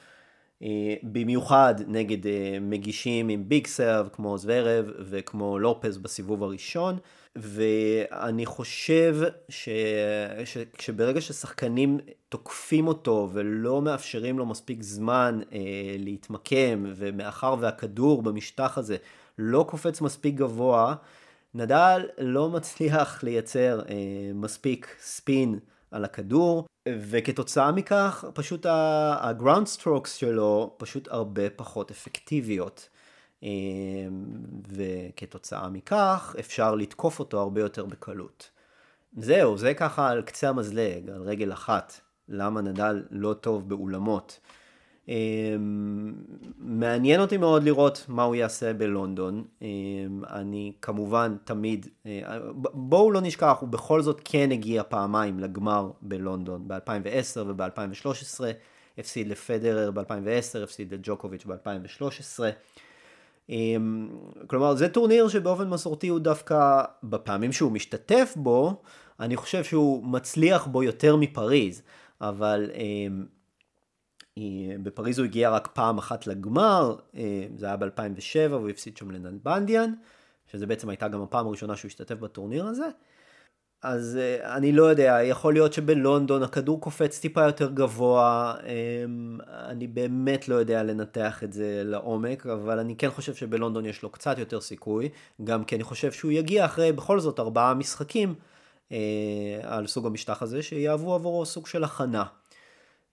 אה, 0.63 0.95
במיוחד 1.03 1.75
נגד 1.87 2.19
מגישים 2.61 3.29
עם 3.29 3.49
ביג 3.49 3.67
סרב 3.67 4.09
כמו 4.13 4.39
זוורב 4.39 4.87
וכמו 4.99 5.59
לופז 5.59 5.99
בסיבוב 5.99 6.43
הראשון. 6.43 6.99
ואני 7.37 8.47
חושב 8.47 9.17
ש... 9.49 9.69
ש... 10.45 10.59
שברגע 10.79 11.21
ששחקנים 11.21 11.99
תוקפים 12.29 12.89
אותו 12.89 13.29
ולא 13.33 13.83
מאפשרים 13.83 14.39
לו 14.39 14.47
מספיק 14.47 14.83
זמן 14.83 15.41
אה, 15.53 15.59
להתמקם, 15.99 16.85
ומאחר 16.97 17.55
והכדור 17.61 18.23
במשטח 18.23 18.79
הזה 18.79 18.97
לא 19.39 19.67
קופץ 19.69 20.01
מספיק 20.01 20.35
גבוה, 20.35 20.95
נדל 21.55 22.07
לא 22.19 22.51
מצליח 22.51 23.25
לייצר 23.25 23.81
אה, 23.89 23.95
מספיק 24.35 24.97
ספין 25.01 25.59
על 25.93 26.05
הכדור, 26.05 26.67
וכתוצאה 26.89 27.73
מכך 27.73 28.25
פשוט 28.35 28.67
ה-ground 28.67 29.79
strokes 29.79 30.09
שלו 30.09 30.75
פשוט 30.79 31.09
הרבה 31.09 31.51
פחות 31.51 31.91
אפקטיביות. 31.91 32.89
אה, 33.43 33.49
וכתוצאה 34.69 35.69
מכך 35.69 36.37
אפשר 36.41 36.75
לתקוף 36.75 37.19
אותו 37.19 37.41
הרבה 37.41 37.61
יותר 37.61 37.87
בקלות. 37.87 38.51
זהו, 39.17 39.59
זה 39.59 39.75
ככה 39.75 40.09
על 40.09 40.23
קצה 40.23 40.49
המזלג, 40.49 41.11
על 41.11 41.23
רגל 41.23 41.53
אחת, 41.53 42.01
למה 42.29 42.61
נדל 42.61 43.03
לא 43.11 43.35
טוב 43.35 43.69
באולמות. 43.69 44.41
אמ, 45.09 46.13
מעניין 46.59 47.21
אותי 47.21 47.37
מאוד 47.37 47.63
לראות 47.63 48.05
מה 48.09 48.23
הוא 48.23 48.35
יעשה 48.35 48.73
בלונדון. 48.73 49.45
אמ, 49.63 49.67
אני 50.31 50.73
כמובן 50.83 51.37
תמיד, 51.45 51.87
אה, 52.07 52.39
בואו 52.75 53.11
לא 53.11 53.21
נשכח, 53.21 53.57
הוא 53.61 53.69
בכל 53.69 54.03
זאת 54.03 54.21
כן 54.25 54.53
הגיע 54.53 54.83
פעמיים 54.89 55.41
לגמר 55.41 55.91
בלונדון, 56.03 56.69
ב-2010 56.69 57.41
וב-2013. 57.47 58.41
הפסיד 58.99 59.29
לפדרר 59.29 59.91
ב-2010, 59.91 60.63
הפסיד 60.63 60.95
לג'וקוביץ' 60.95 61.45
ב-2013. 61.47 62.41
אמ, 63.49 64.09
כלומר, 64.47 64.75
זה 64.75 64.89
טורניר 64.89 65.29
שבאופן 65.29 65.69
מסורתי 65.69 66.09
הוא 66.09 66.19
דווקא, 66.19 66.83
בפעמים 67.03 67.53
שהוא 67.53 67.73
משתתף 67.73 68.35
בו, 68.37 68.83
אני 69.21 69.37
חושב 69.37 69.65
שהוא 69.65 70.05
מצליח 70.07 70.67
בו 70.67 70.83
יותר 70.83 71.17
מפריז, 71.17 71.83
אבל 72.21 72.71
בפריז 74.83 75.19
הוא 75.19 75.25
הגיע 75.25 75.51
רק 75.51 75.67
פעם 75.67 75.99
אחת 75.99 76.27
לגמר, 76.27 76.97
אה, 77.17 77.47
זה 77.57 77.67
היה 77.67 77.77
ב-2007 77.77 78.51
והוא 78.51 78.69
הפסיד 78.69 78.97
שם 78.97 79.11
לנלבנדיאן, 79.11 79.93
שזה 80.53 80.67
בעצם 80.67 80.89
הייתה 80.89 81.09
גם 81.09 81.23
הפעם 81.23 81.47
הראשונה 81.47 81.77
שהוא 81.77 81.89
השתתף 81.89 82.15
בטורניר 82.15 82.67
הזה. 82.67 82.89
אז 83.83 84.19
אה, 84.21 84.57
אני 84.57 84.73
לא 84.73 84.83
יודע, 84.83 85.19
יכול 85.23 85.53
להיות 85.53 85.73
שבלונדון 85.73 86.43
הכדור 86.43 86.81
קופץ 86.81 87.21
טיפה 87.21 87.43
יותר 87.43 87.71
גבוה, 87.71 88.55
אמ, 88.67 89.39
אני 89.49 89.87
באמת 89.87 90.49
לא 90.49 90.55
יודע 90.55 90.83
לנתח 90.83 91.45
את 91.45 91.53
זה 91.53 91.83
לעומק, 91.85 92.47
אבל 92.47 92.79
אני 92.79 92.97
כן 92.97 93.11
חושב 93.11 93.35
שבלונדון 93.35 93.87
יש 93.87 94.03
לו 94.03 94.11
קצת 94.11 94.39
יותר 94.39 94.61
סיכוי, 94.61 95.09
גם 95.45 95.65
כי 95.65 95.75
אני 95.75 95.85
חושב 95.85 96.13
שהוא 96.13 96.33
יגיע 96.33 96.65
אחרי 96.65 96.93
בכל 96.93 97.21
זאת 97.21 97.41
ארבעה 97.41 97.75
משחקים 97.75 98.35
אה, 98.93 98.99
על 99.63 99.87
סוג 99.87 100.07
המשטח 100.07 100.43
הזה, 100.43 100.63
שיהוו 100.63 101.15
עבורו 101.15 101.47
סוג 101.47 101.67
של 101.67 101.85
הכנה. 101.85 102.25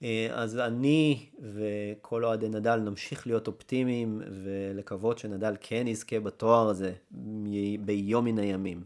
אה, 0.03 0.27
אז 0.31 0.57
אני 0.57 1.25
וכל 1.41 2.25
אוהדי 2.25 2.49
נדל 2.49 2.75
נמשיך 2.75 3.27
להיות 3.27 3.47
אופטימיים 3.47 4.21
ולקוות 4.43 5.17
שנדל 5.17 5.55
כן 5.62 5.88
יזכה 5.88 6.19
בתואר 6.19 6.69
הזה 6.69 6.93
ביום 7.79 8.25
מן 8.25 8.39
הימים. 8.39 8.83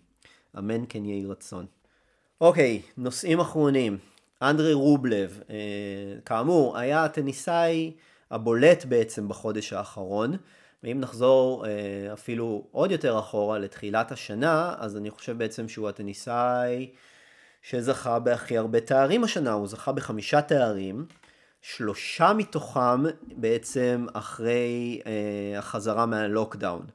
אמן 0.58 0.84
כן 0.90 1.06
יהי 1.06 1.26
רצון. 1.26 1.66
אוקיי, 2.42 2.82
נושאים 2.98 3.40
אחרונים. 3.40 3.98
אנדרי 4.42 4.74
רובלב, 4.74 5.40
אה, 5.50 5.56
כאמור, 6.26 6.78
היה 6.78 7.04
הטניסאי 7.04 7.92
הבולט 8.32 8.86
בעצם 8.86 9.28
בחודש 9.28 9.74
האחרון, 9.74 10.38
ואם 10.84 11.00
נחזור 11.00 11.66
אה, 11.66 12.14
אפילו 12.14 12.68
עוד 12.72 12.92
יותר 12.92 13.20
אחורה 13.20 13.60
לתחילת 13.60 14.12
השנה, 14.12 14.76
אז 14.78 14.98
אני 14.98 15.10
חושב 15.10 15.38
בעצם 15.38 15.70
שהוא 15.70 15.90
הטניסאי 15.90 16.92
שזכה 17.64 18.20
בהכי 18.20 18.58
הרבה 18.58 18.80
תארים 18.80 19.24
השנה, 19.24 19.54
הוא 19.54 19.68
זכה 19.68 19.92
בחמישה 19.92 20.42
תארים, 20.42 21.06
שלושה 21.62 22.34
מתוכם 22.34 23.04
בעצם 23.38 24.06
אחרי 24.14 25.02
אה, 25.06 25.60
החזרה 25.60 26.06
מהלוקדאון. 26.06 26.86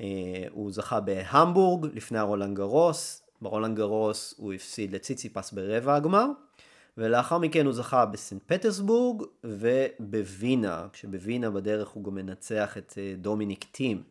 אה, 0.00 0.04
הוא 0.50 0.72
זכה 0.72 1.00
בהמבורג 1.00 1.86
לפני 1.94 2.18
הרולנד 2.18 2.56
גרוס, 2.56 3.22
ברולנד 3.42 3.76
גרוס 3.76 4.34
הוא 4.38 4.52
הפסיד 4.52 4.92
לציציפס 4.92 5.52
ברבע 5.52 5.94
הגמר, 5.94 6.26
ולאחר 6.98 7.38
מכן 7.38 7.66
הוא 7.66 7.74
זכה 7.74 8.06
בסנט 8.06 8.42
פטרסבורג 8.46 9.22
ובווינה, 9.44 10.86
כשבווינה 10.92 11.50
בדרך 11.50 11.88
הוא 11.88 12.04
גם 12.04 12.14
מנצח 12.14 12.78
את 12.78 12.94
אה, 12.98 13.14
דומיניק 13.18 13.64
טים. 13.64 14.02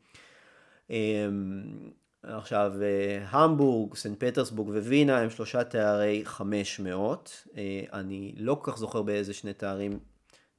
אממ, 2.28 2.38
עכשיו, 2.38 2.74
אה, 2.82 3.26
המבורג, 3.30 3.96
סנט 3.96 4.24
פטרסבורג 4.24 4.70
ווינה 4.70 5.20
הם 5.20 5.30
שלושה 5.30 5.64
תארי 5.64 6.22
500. 6.26 7.48
אני 7.94 8.34
לא 8.38 8.58
כל 8.62 8.72
כך 8.72 8.78
זוכר 8.78 9.02
באיזה 9.02 9.34
שני 9.34 9.54
תארים 9.54 10.00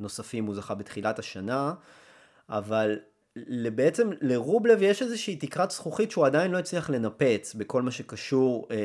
נוספים 0.00 0.46
הוא 0.46 0.54
זכה 0.54 0.74
בתחילת 0.74 1.18
השנה, 1.18 1.74
אבל 2.48 2.98
בעצם 3.74 4.10
לרובלב 4.20 4.82
יש 4.82 5.02
איזושהי 5.02 5.36
תקרת 5.36 5.70
זכוכית 5.70 6.10
שהוא 6.10 6.26
עדיין 6.26 6.50
לא 6.50 6.58
הצליח 6.58 6.90
לנפץ 6.90 7.54
בכל 7.54 7.82
מה 7.82 7.90
שקשור 7.90 8.68
אה, 8.70 8.76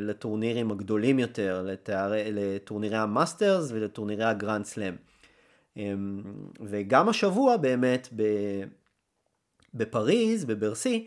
לטורנירים 0.00 0.70
הגדולים 0.70 1.18
יותר, 1.18 1.62
לתארי, 1.66 2.22
לטורנירי 2.32 2.96
המאסטרס 2.96 3.70
ולטורנירי 3.72 4.24
הגרנד 4.24 4.64
סלאם. 4.64 4.94
אה, 5.76 5.94
וגם 6.60 7.08
השבוע 7.08 7.56
באמת 7.56 8.08
בפריז, 9.74 10.44
בברסי, 10.44 11.06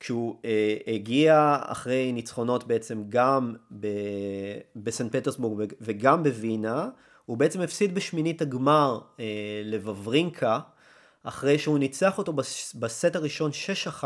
כשהוא 0.00 0.36
אה, 0.44 0.76
הגיע 0.86 1.58
אחרי 1.62 2.12
ניצחונות 2.12 2.66
בעצם 2.66 3.02
גם 3.08 3.54
ב, 3.80 3.86
בסנט 4.76 5.16
פטרסבורג 5.16 5.72
וגם 5.80 6.22
בווינה, 6.22 6.88
הוא 7.26 7.36
בעצם 7.36 7.60
הפסיד 7.60 7.94
בשמינית 7.94 8.42
הגמר 8.42 9.00
אה, 9.20 9.24
לבברינקה. 9.64 10.58
אחרי 11.24 11.58
שהוא 11.58 11.78
ניצח 11.78 12.18
אותו 12.18 12.32
בסט 12.74 13.16
הראשון 13.16 13.50
6-1, 14.02 14.04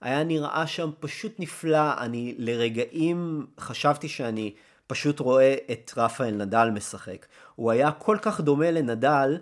היה 0.00 0.24
נראה 0.24 0.66
שם 0.66 0.90
פשוט 1.00 1.32
נפלא, 1.38 1.98
אני 1.98 2.34
לרגעים 2.38 3.46
חשבתי 3.60 4.08
שאני 4.08 4.54
פשוט 4.86 5.20
רואה 5.20 5.56
את 5.72 5.92
רפאל 5.96 6.30
נדל 6.30 6.70
משחק. 6.74 7.26
הוא 7.54 7.70
היה 7.70 7.92
כל 7.92 8.18
כך 8.22 8.40
דומה 8.40 8.70
לנדל, 8.70 9.38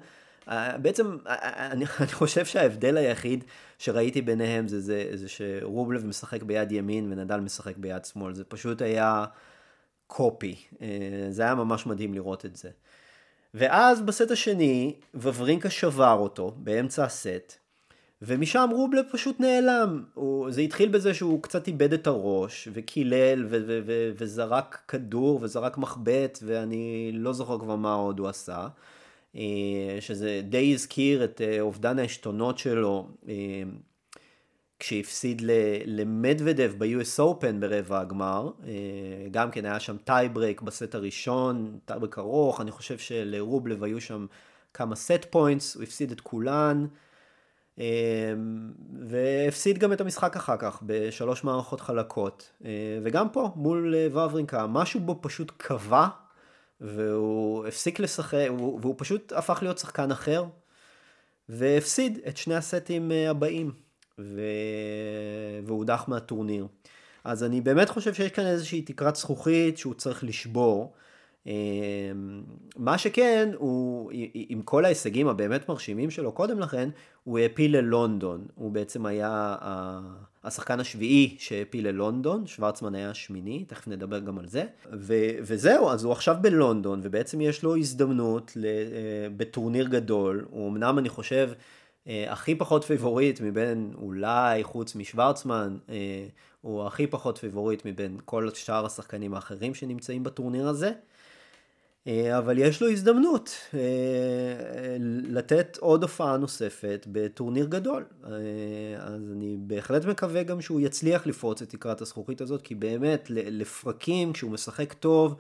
אה, 0.48 0.78
בעצם 0.78 1.16
אה, 1.26 1.35
אה, 1.35 1.66
אני 1.66 1.87
חושב 2.20 2.44
שההבדל 2.44 2.96
היחיד 2.96 3.44
שראיתי 3.83 4.23
ביניהם 4.23 4.68
זה, 4.68 4.81
זה, 4.81 5.11
זה 5.14 5.29
שרובלב 5.29 6.07
משחק 6.07 6.42
ביד 6.42 6.73
ימין 6.73 7.12
ונדל 7.12 7.40
משחק 7.40 7.77
ביד 7.77 8.05
שמאל, 8.05 8.35
זה 8.35 8.45
פשוט 8.45 8.83
היה 8.83 9.25
קופי, 10.07 10.57
זה 11.31 11.42
היה 11.42 11.55
ממש 11.55 11.87
מדהים 11.87 12.14
לראות 12.14 12.47
את 12.47 12.57
זה. 12.57 12.71
ואז 13.55 14.01
בסט 14.01 14.31
השני, 14.31 14.95
וברינקה 15.14 15.71
שבר 15.71 16.16
אותו 16.18 16.55
באמצע 16.57 17.05
הסט, 17.05 17.55
ומשם 18.23 18.68
רובלב 18.73 19.05
פשוט 19.12 19.40
נעלם. 19.40 20.05
הוא, 20.14 20.51
זה 20.51 20.61
התחיל 20.61 20.88
בזה 20.88 21.14
שהוא 21.14 21.42
קצת 21.42 21.66
איבד 21.66 21.92
את 21.92 22.07
הראש, 22.07 22.68
וקילל, 22.73 23.45
ו- 23.45 23.62
ו- 23.66 23.81
ו- 23.87 24.11
וזרק 24.16 24.83
כדור, 24.88 25.38
וזרק 25.42 25.79
מחבט, 25.79 26.38
ואני 26.42 27.11
לא 27.14 27.33
זוכר 27.33 27.59
כבר 27.59 27.77
מה 27.77 27.95
עוד 27.95 28.18
הוא 28.18 28.29
עשה. 28.29 28.68
אה, 29.37 29.97
שזה 30.01 30.40
די 30.45 30.73
הזכיר 30.75 31.25
את 31.25 31.40
אה, 31.40 31.61
אובדן 31.61 31.99
העשתונות 31.99 32.59
שלו. 32.59 33.09
אה, 33.29 33.35
כשהפסיד 34.79 35.42
למדוודב 35.87 36.73
ב-US 36.79 37.21
Open 37.21 37.61
ברבע 37.61 38.01
הגמר, 38.01 38.51
גם 39.31 39.51
כן 39.51 39.64
היה 39.64 39.81
שם 39.81 39.97
טייברק 39.97 40.62
בסט 40.62 40.95
הראשון, 40.95 41.79
טייברק 41.85 42.18
ארוך, 42.18 42.61
אני 42.61 42.71
חושב 42.71 42.99
שלרובלב 42.99 43.85
היו 43.85 44.01
שם 44.01 44.27
כמה 44.75 44.97
set 44.96 45.25
points, 45.31 45.75
הוא 45.75 45.83
הפסיד 45.83 46.12
את 46.12 46.21
כולן, 46.21 46.87
והפסיד 49.09 49.79
גם 49.79 49.92
את 49.92 50.01
המשחק 50.01 50.37
אחר 50.37 50.57
כך 50.57 50.83
בשלוש 50.87 51.45
מערכות 51.45 51.81
חלקות, 51.81 52.51
וגם 53.03 53.29
פה 53.29 53.51
מול 53.57 53.95
וברינקה, 54.11 54.66
משהו 54.66 55.01
בו 55.01 55.18
פשוט 55.21 55.53
כבה, 55.57 56.09
והוא 56.83 57.66
הפסיק 57.66 58.01
לשחק, 58.01 58.49
והוא 58.59 58.95
פשוט 58.99 59.33
הפך 59.33 59.59
להיות 59.62 59.79
שחקן 59.79 60.11
אחר, 60.11 60.45
והפסיד 61.49 62.18
את 62.29 62.37
שני 62.37 62.55
הסטים 62.55 63.11
הבאים. 63.31 63.73
ו... 64.18 64.40
והודח 65.64 66.05
מהטורניר. 66.09 66.66
אז 67.25 67.45
אני 67.45 67.61
באמת 67.61 67.88
חושב 67.88 68.14
שיש 68.14 68.31
כאן 68.31 68.47
איזושהי 68.47 68.83
תקרת 68.83 69.16
זכוכית 69.16 69.79
שהוא 69.79 69.95
צריך 69.95 70.25
לשבור. 70.25 70.92
אמ, 71.47 71.53
מה 72.77 72.99
שכן, 72.99 73.51
הוא, 73.57 74.11
עם 74.35 74.62
כל 74.62 74.85
ההישגים 74.85 75.29
הבאמת 75.29 75.68
מרשימים 75.68 76.11
שלו 76.11 76.33
קודם 76.33 76.61
לכן, 76.61 76.88
הוא 77.25 77.38
העפיל 77.38 77.77
ללונדון. 77.77 78.47
הוא 78.55 78.73
בעצם 78.73 79.07
היה 79.07 79.57
השחקן 80.44 80.81
השביעי 80.81 81.37
שהעפיל 81.38 81.88
ללונדון, 81.88 82.46
שוורצמן 82.46 82.94
היה 82.94 83.11
השמיני, 83.11 83.64
תכף 83.64 83.88
נדבר 83.88 84.18
גם 84.18 84.38
על 84.38 84.48
זה. 84.48 84.64
ו, 84.92 85.14
וזהו, 85.42 85.90
אז 85.90 86.05
הוא 86.05 86.12
עכשיו 86.12 86.37
בלונדון, 86.40 87.00
ובעצם 87.02 87.40
יש 87.40 87.62
לו 87.62 87.76
הזדמנות 87.76 88.52
אה, 88.64 89.28
בטורניר 89.37 89.88
גדול. 89.88 90.46
הוא 90.50 90.70
אמנם, 90.70 90.98
אני 90.98 91.09
חושב, 91.09 91.50
אה, 92.07 92.33
הכי 92.33 92.55
פחות 92.55 92.85
פיבוריט 92.85 93.40
מבין 93.40 93.92
אולי 93.94 94.64
חוץ 94.64 94.94
משוורצמן, 94.94 95.76
אה, 95.88 96.26
הוא 96.61 96.87
הכי 96.87 97.07
פחות 97.07 97.38
פיבוריט 97.38 97.83
מבין 97.85 98.18
כל 98.24 98.50
שאר 98.55 98.87
השחקנים 98.87 99.35
האחרים 99.35 99.74
שנמצאים 99.74 100.22
בטורניר 100.22 100.68
הזה. 100.68 100.92
אה, 102.07 102.38
אבל 102.38 102.59
יש 102.59 102.83
לו 102.83 102.88
הזדמנות 102.88 103.51
לתת 105.29 105.79
עוד 105.81 106.03
הופעה 106.03 106.37
נוספת 106.37 107.07
בטורניר 107.12 107.67
גדול. 107.67 108.05
אז 108.99 109.31
אני 109.33 109.57
בהחלט 109.61 110.05
מקווה 110.05 110.43
גם 110.43 110.61
שהוא 110.61 110.81
יצליח 110.81 111.27
לפרוץ 111.27 111.62
את 111.62 111.69
תקרת 111.69 112.01
הזכוכית 112.01 112.41
הזאת, 112.41 112.62
כי 112.62 112.75
באמת 112.75 113.27
לפרקים, 113.31 114.33
כשהוא 114.33 114.51
משחק 114.51 114.93
טוב 114.93 115.35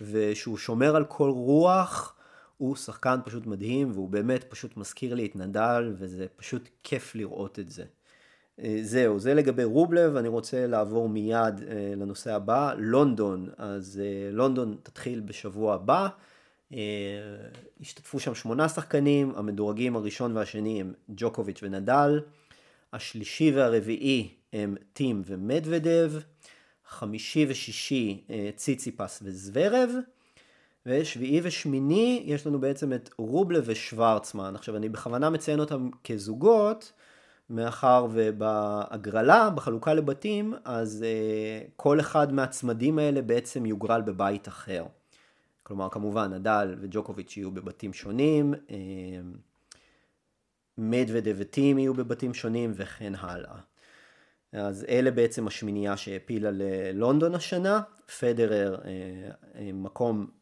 ושהוא 0.00 0.56
שומר 0.56 0.96
על 0.96 1.04
כל 1.04 1.30
רוח, 1.30 2.14
הוא 2.56 2.76
שחקן 2.76 3.18
פשוט 3.24 3.46
מדהים, 3.46 3.90
והוא 3.92 4.08
באמת 4.08 4.44
פשוט 4.44 4.76
מזכיר 4.76 5.14
לי 5.14 5.26
את 5.26 5.36
נדל, 5.36 5.94
וזה 5.98 6.26
פשוט 6.36 6.68
כיף 6.84 7.14
לראות 7.14 7.58
את 7.58 7.70
זה. 7.70 7.84
אה, 8.62 8.78
זהו, 8.82 9.18
זה 9.18 9.34
לגבי 9.34 9.64
רובלב, 9.64 10.16
אני 10.16 10.28
רוצה 10.28 10.66
לעבור 10.66 11.08
מיד 11.08 11.62
אה, 11.68 11.92
לנושא 11.96 12.34
הבא, 12.34 12.74
לונדון. 12.78 13.48
אז 13.56 14.00
אה, 14.04 14.30
לונדון 14.32 14.76
תתחיל 14.82 15.20
בשבוע 15.20 15.74
הבא. 15.74 16.08
השתתפו 17.80 18.20
שם 18.20 18.34
שמונה 18.34 18.68
שחקנים, 18.68 19.32
המדורגים 19.36 19.96
הראשון 19.96 20.36
והשני 20.36 20.80
הם 20.80 20.92
ג'וקוביץ' 21.08 21.60
ונדל, 21.62 22.20
השלישי 22.92 23.52
והרביעי 23.54 24.28
הם 24.52 24.76
טים 24.92 25.22
ומדוודב, 25.26 26.12
חמישי 26.88 27.46
ושישי 27.48 28.24
ציציפס 28.56 29.20
וזוורב, 29.22 29.90
ושביעי 30.86 31.40
ושמיני 31.42 32.22
יש 32.26 32.46
לנו 32.46 32.60
בעצם 32.60 32.92
את 32.92 33.10
רובלה 33.18 33.58
ושוורצמן. 33.64 34.54
עכשיו 34.54 34.76
אני 34.76 34.88
בכוונה 34.88 35.30
מציין 35.30 35.60
אותם 35.60 35.90
כזוגות, 36.04 36.92
מאחר 37.50 38.06
ובהגרלה, 38.12 39.50
בחלוקה 39.50 39.94
לבתים, 39.94 40.54
אז 40.64 41.04
uh, 41.04 41.70
כל 41.76 42.00
אחד 42.00 42.32
מהצמדים 42.32 42.98
האלה 42.98 43.22
בעצם 43.22 43.66
יוגרל 43.66 44.00
בבית 44.00 44.48
אחר. 44.48 44.84
כלומר, 45.62 45.88
כמובן, 45.88 46.32
נדל 46.34 46.76
וג'וקוביץ' 46.80 47.36
יהיו 47.36 47.50
בבתים 47.50 47.92
שונים, 47.92 48.54
uh, 48.54 48.70
מדוודב 50.78 51.34
וטים 51.38 51.78
יהיו 51.78 51.94
בבתים 51.94 52.34
שונים 52.34 52.72
וכן 52.74 53.12
הלאה. 53.18 53.58
אז 54.52 54.84
אלה 54.88 55.10
בעצם 55.10 55.46
השמינייה 55.46 55.96
שהעפילה 55.96 56.50
ללונדון 56.52 57.34
השנה, 57.34 57.80
פדרר 58.18 58.76
uh, 58.76 59.58
מקום 59.74 60.37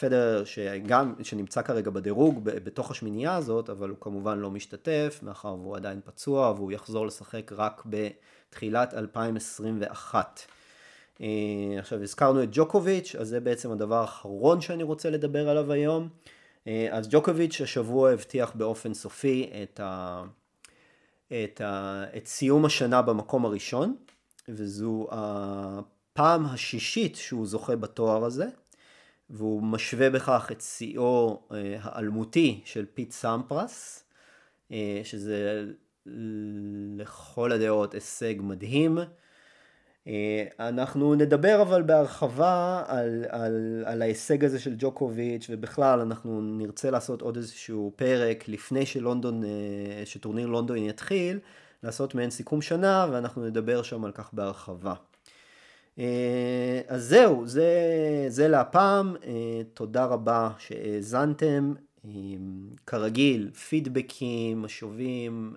פדרר 0.00 0.44
שגם, 0.44 1.14
שנמצא 1.22 1.62
כרגע 1.62 1.90
בדירוג 1.90 2.40
בתוך 2.44 2.90
השמינייה 2.90 3.36
הזאת, 3.36 3.70
אבל 3.70 3.88
הוא 3.88 3.98
כמובן 4.00 4.38
לא 4.38 4.50
משתתף, 4.50 5.20
מאחר 5.22 5.54
והוא 5.54 5.76
עדיין 5.76 6.00
פצוע 6.04 6.52
והוא 6.56 6.72
יחזור 6.72 7.06
לשחק 7.06 7.52
רק 7.52 7.82
בתחילת 7.86 8.94
2021. 8.94 10.40
אה, 11.20 11.26
עכשיו 11.78 12.02
הזכרנו 12.02 12.42
את 12.42 12.48
ג'וקוביץ', 12.52 13.14
אז 13.18 13.28
זה 13.28 13.40
בעצם 13.40 13.70
הדבר 13.70 14.00
האחרון 14.00 14.60
שאני 14.60 14.82
רוצה 14.82 15.10
לדבר 15.10 15.48
עליו 15.48 15.72
היום. 15.72 16.08
אה, 16.66 16.88
אז 16.90 17.08
ג'וקוביץ' 17.10 17.60
השבוע 17.60 18.10
הבטיח 18.10 18.52
באופן 18.54 18.94
סופי 18.94 19.50
את, 19.62 19.80
ה, 19.80 20.22
את, 21.28 21.60
ה, 21.60 22.04
את 22.16 22.26
סיום 22.26 22.64
השנה 22.64 23.02
במקום 23.02 23.44
הראשון, 23.44 23.96
וזו 24.48 25.08
הפעם 25.10 26.46
השישית 26.46 27.16
שהוא 27.16 27.46
זוכה 27.46 27.76
בתואר 27.76 28.24
הזה. 28.24 28.46
והוא 29.30 29.62
משווה 29.62 30.10
בכך 30.10 30.48
את 30.52 30.60
שיאו 30.60 31.42
אה, 31.52 31.76
האלמותי 31.80 32.60
של 32.64 32.84
פיט 32.94 33.10
סמפרס, 33.12 34.04
אה, 34.72 35.00
שזה 35.04 35.64
לכל 36.96 37.52
הדעות 37.52 37.94
הישג 37.94 38.34
מדהים. 38.40 38.98
אה, 40.06 40.44
אנחנו 40.60 41.14
נדבר 41.14 41.62
אבל 41.62 41.82
בהרחבה 41.82 42.82
על, 42.86 43.24
על, 43.28 43.84
על 43.86 44.02
ההישג 44.02 44.44
הזה 44.44 44.60
של 44.60 44.74
ג'וקוביץ' 44.78 45.46
ובכלל 45.50 46.00
אנחנו 46.00 46.40
נרצה 46.42 46.90
לעשות 46.90 47.22
עוד 47.22 47.36
איזשהו 47.36 47.92
פרק 47.96 48.48
לפני 48.48 48.86
שלונדון, 48.86 49.42
שטורניר 50.04 50.46
לונדון 50.46 50.76
יתחיל, 50.76 51.38
לעשות 51.82 52.14
מעין 52.14 52.30
סיכום 52.30 52.62
שנה 52.62 53.06
ואנחנו 53.12 53.46
נדבר 53.46 53.82
שם 53.82 54.04
על 54.04 54.12
כך 54.12 54.30
בהרחבה. 54.32 54.94
אה, 55.98 56.80
אז 56.88 57.04
זהו, 57.04 57.46
זה, 57.46 57.70
זה 58.28 58.48
להפעם, 58.48 59.16
אה, 59.24 59.62
תודה 59.74 60.04
רבה 60.04 60.50
שהאזנתם. 60.58 61.74
אה, 62.04 62.10
כרגיל, 62.86 63.50
פידבקים, 63.50 64.62
משובים, 64.62 65.56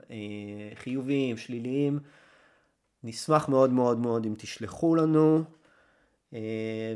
חיוביים, 0.76 1.38
שליליים. 1.38 2.00
נשמח 3.04 3.50
מאוד 3.50 3.72
מאוד 3.72 3.98
מאוד 3.98 4.26
אם 4.26 4.34
תשלחו 4.38 4.96
לנו. 4.96 5.44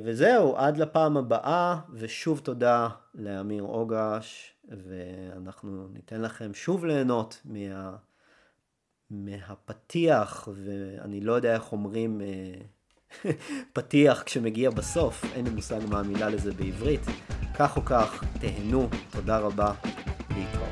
וזהו, 0.03 0.57
עד 0.57 0.77
לפעם 0.77 1.17
הבאה, 1.17 1.79
ושוב 1.93 2.39
תודה 2.39 2.89
לאמיר 3.15 3.63
אוגש, 3.63 4.53
ואנחנו 4.69 5.87
ניתן 5.93 6.21
לכם 6.21 6.53
שוב 6.53 6.85
ליהנות 6.85 7.41
מה, 7.45 7.95
מהפתיח, 9.09 10.49
ואני 10.53 11.21
לא 11.21 11.33
יודע 11.33 11.53
איך 11.53 11.71
אומרים 11.71 12.21
פתיח 13.73 14.23
כשמגיע 14.25 14.69
בסוף, 14.69 15.25
אין 15.35 15.45
לי 15.45 15.51
מושג 15.51 15.79
מה 15.89 15.99
המילה 15.99 16.29
לזה 16.29 16.51
בעברית. 16.51 17.01
כך 17.55 17.77
או 17.77 17.85
כך, 17.85 18.23
תהנו, 18.39 18.89
תודה 19.09 19.37
רבה, 19.37 19.71
להתראות. 20.29 20.70